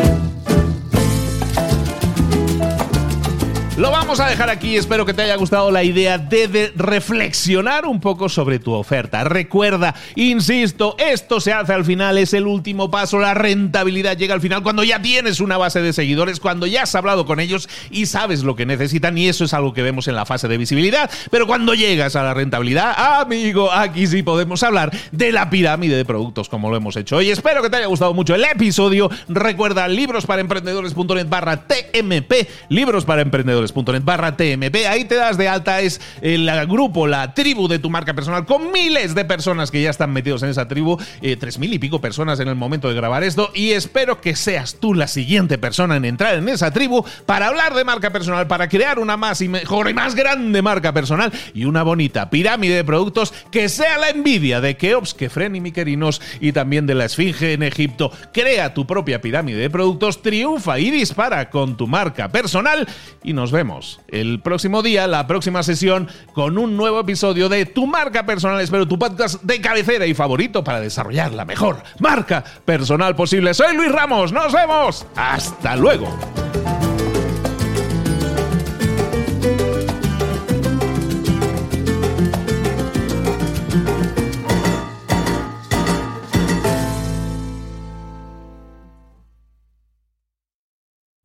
Lo 3.80 3.90
vamos 3.90 4.20
a 4.20 4.28
dejar 4.28 4.50
aquí, 4.50 4.76
espero 4.76 5.06
que 5.06 5.14
te 5.14 5.22
haya 5.22 5.36
gustado 5.36 5.70
la 5.70 5.82
idea 5.82 6.18
de, 6.18 6.70
reflexionar 6.76 7.86
un 7.86 7.98
poco 7.98 8.28
sobre 8.28 8.58
tu 8.58 8.74
oferta. 8.74 9.24
Recuerda, 9.24 9.94
insisto, 10.16 10.96
esto 10.98 11.40
se 11.40 11.54
hace 11.54 11.72
al 11.72 11.86
final, 11.86 12.18
es 12.18 12.34
el 12.34 12.46
último 12.46 12.90
paso, 12.90 13.18
la 13.18 13.32
rentabilidad 13.32 14.18
llega 14.18 14.34
al 14.34 14.42
final 14.42 14.62
cuando 14.62 14.84
ya 14.84 15.00
tienes 15.00 15.40
una 15.40 15.56
base 15.56 15.80
de 15.80 15.94
seguidores, 15.94 16.40
cuando 16.40 16.66
ya 16.66 16.82
has 16.82 16.94
hablado 16.94 17.24
con 17.24 17.40
ellos 17.40 17.70
y 17.90 18.04
sabes 18.04 18.42
lo 18.42 18.54
que 18.54 18.66
necesitan 18.66 19.16
y 19.16 19.28
eso 19.28 19.46
es 19.46 19.54
algo 19.54 19.72
que 19.72 19.82
vemos 19.82 20.08
en 20.08 20.14
la 20.14 20.26
fase 20.26 20.46
de 20.46 20.58
visibilidad. 20.58 21.10
Pero 21.30 21.46
cuando 21.46 21.72
llegas 21.72 22.16
a 22.16 22.22
la 22.22 22.34
rentabilidad, 22.34 22.92
amigo, 23.22 23.72
aquí 23.72 24.06
sí 24.06 24.22
podemos 24.22 24.62
hablar 24.62 24.90
de 25.10 25.32
la 25.32 25.48
pirámide 25.48 25.96
de 25.96 26.04
productos 26.04 26.50
como 26.50 26.68
lo 26.68 26.76
hemos 26.76 26.96
hecho 26.96 27.16
hoy. 27.16 27.30
Espero 27.30 27.62
que 27.62 27.70
te 27.70 27.76
haya 27.76 27.86
gustado 27.86 28.12
mucho 28.12 28.34
el 28.34 28.44
episodio. 28.44 29.10
Recuerda 29.30 29.88
librosparaemprendedores.net 29.88 31.28
barra 31.30 31.66
TMP, 31.66 32.46
libros 32.68 33.06
para 33.06 33.22
emprendedores 33.22 33.69
.net 33.74 34.02
barra 34.04 34.36
TMP. 34.36 34.86
Ahí 34.88 35.04
te 35.04 35.14
das 35.14 35.36
de 35.36 35.48
alta, 35.48 35.80
es 35.80 36.00
el 36.20 36.50
grupo, 36.66 37.06
la 37.06 37.34
tribu 37.34 37.68
de 37.68 37.78
tu 37.78 37.90
marca 37.90 38.14
personal, 38.14 38.46
con 38.46 38.72
miles 38.72 39.14
de 39.14 39.24
personas 39.24 39.70
que 39.70 39.82
ya 39.82 39.90
están 39.90 40.12
metidos 40.12 40.42
en 40.42 40.50
esa 40.50 40.68
tribu, 40.68 40.98
eh, 41.22 41.36
tres 41.36 41.58
mil 41.58 41.72
y 41.72 41.78
pico 41.78 42.00
personas 42.00 42.40
en 42.40 42.48
el 42.48 42.54
momento 42.54 42.88
de 42.88 42.94
grabar 42.94 43.24
esto, 43.24 43.50
y 43.54 43.72
espero 43.72 44.20
que 44.20 44.36
seas 44.36 44.76
tú 44.80 44.94
la 44.94 45.06
siguiente 45.06 45.58
persona 45.58 45.96
en 45.96 46.04
entrar 46.04 46.34
en 46.34 46.48
esa 46.48 46.70
tribu 46.70 47.04
para 47.26 47.48
hablar 47.48 47.74
de 47.74 47.84
marca 47.84 48.10
personal, 48.10 48.46
para 48.46 48.68
crear 48.68 48.98
una 48.98 49.16
más 49.16 49.40
y 49.40 49.48
mejor 49.48 49.88
y 49.90 49.94
más 49.94 50.14
grande 50.14 50.62
marca 50.62 50.92
personal 50.92 51.32
y 51.54 51.64
una 51.64 51.82
bonita 51.82 52.30
pirámide 52.30 52.76
de 52.76 52.84
productos 52.84 53.32
que 53.50 53.68
sea 53.68 53.98
la 53.98 54.10
envidia 54.10 54.60
de 54.60 54.76
Keops, 54.76 55.14
Kefren 55.14 55.56
y 55.56 55.60
Miquerinos 55.60 56.20
y 56.40 56.52
también 56.52 56.86
de 56.86 56.94
la 56.94 57.04
Esfinge 57.04 57.52
en 57.52 57.62
Egipto. 57.62 58.12
Crea 58.32 58.74
tu 58.74 58.86
propia 58.86 59.20
pirámide 59.20 59.58
de 59.58 59.70
productos, 59.70 60.22
triunfa 60.22 60.78
y 60.78 60.90
dispara 60.90 61.50
con 61.50 61.76
tu 61.76 61.86
marca 61.86 62.28
personal 62.28 62.86
y 63.22 63.32
nos 63.32 63.52
vemos 63.52 63.59
el 64.08 64.40
próximo 64.40 64.82
día, 64.82 65.06
la 65.06 65.26
próxima 65.26 65.62
sesión, 65.62 66.08
con 66.32 66.56
un 66.56 66.76
nuevo 66.76 67.00
episodio 67.00 67.48
de 67.50 67.66
Tu 67.66 67.86
Marca 67.86 68.24
Personal. 68.24 68.60
Espero 68.60 68.88
tu 68.88 68.98
podcast 68.98 69.42
de 69.42 69.60
cabecera 69.60 70.06
y 70.06 70.14
favorito 70.14 70.64
para 70.64 70.80
desarrollar 70.80 71.32
la 71.34 71.44
mejor 71.44 71.82
marca 71.98 72.42
personal 72.64 73.14
posible. 73.14 73.52
Soy 73.52 73.76
Luis 73.76 73.92
Ramos, 73.92 74.32
nos 74.32 74.52
vemos. 74.52 75.06
Hasta 75.14 75.76
luego. 75.76 76.08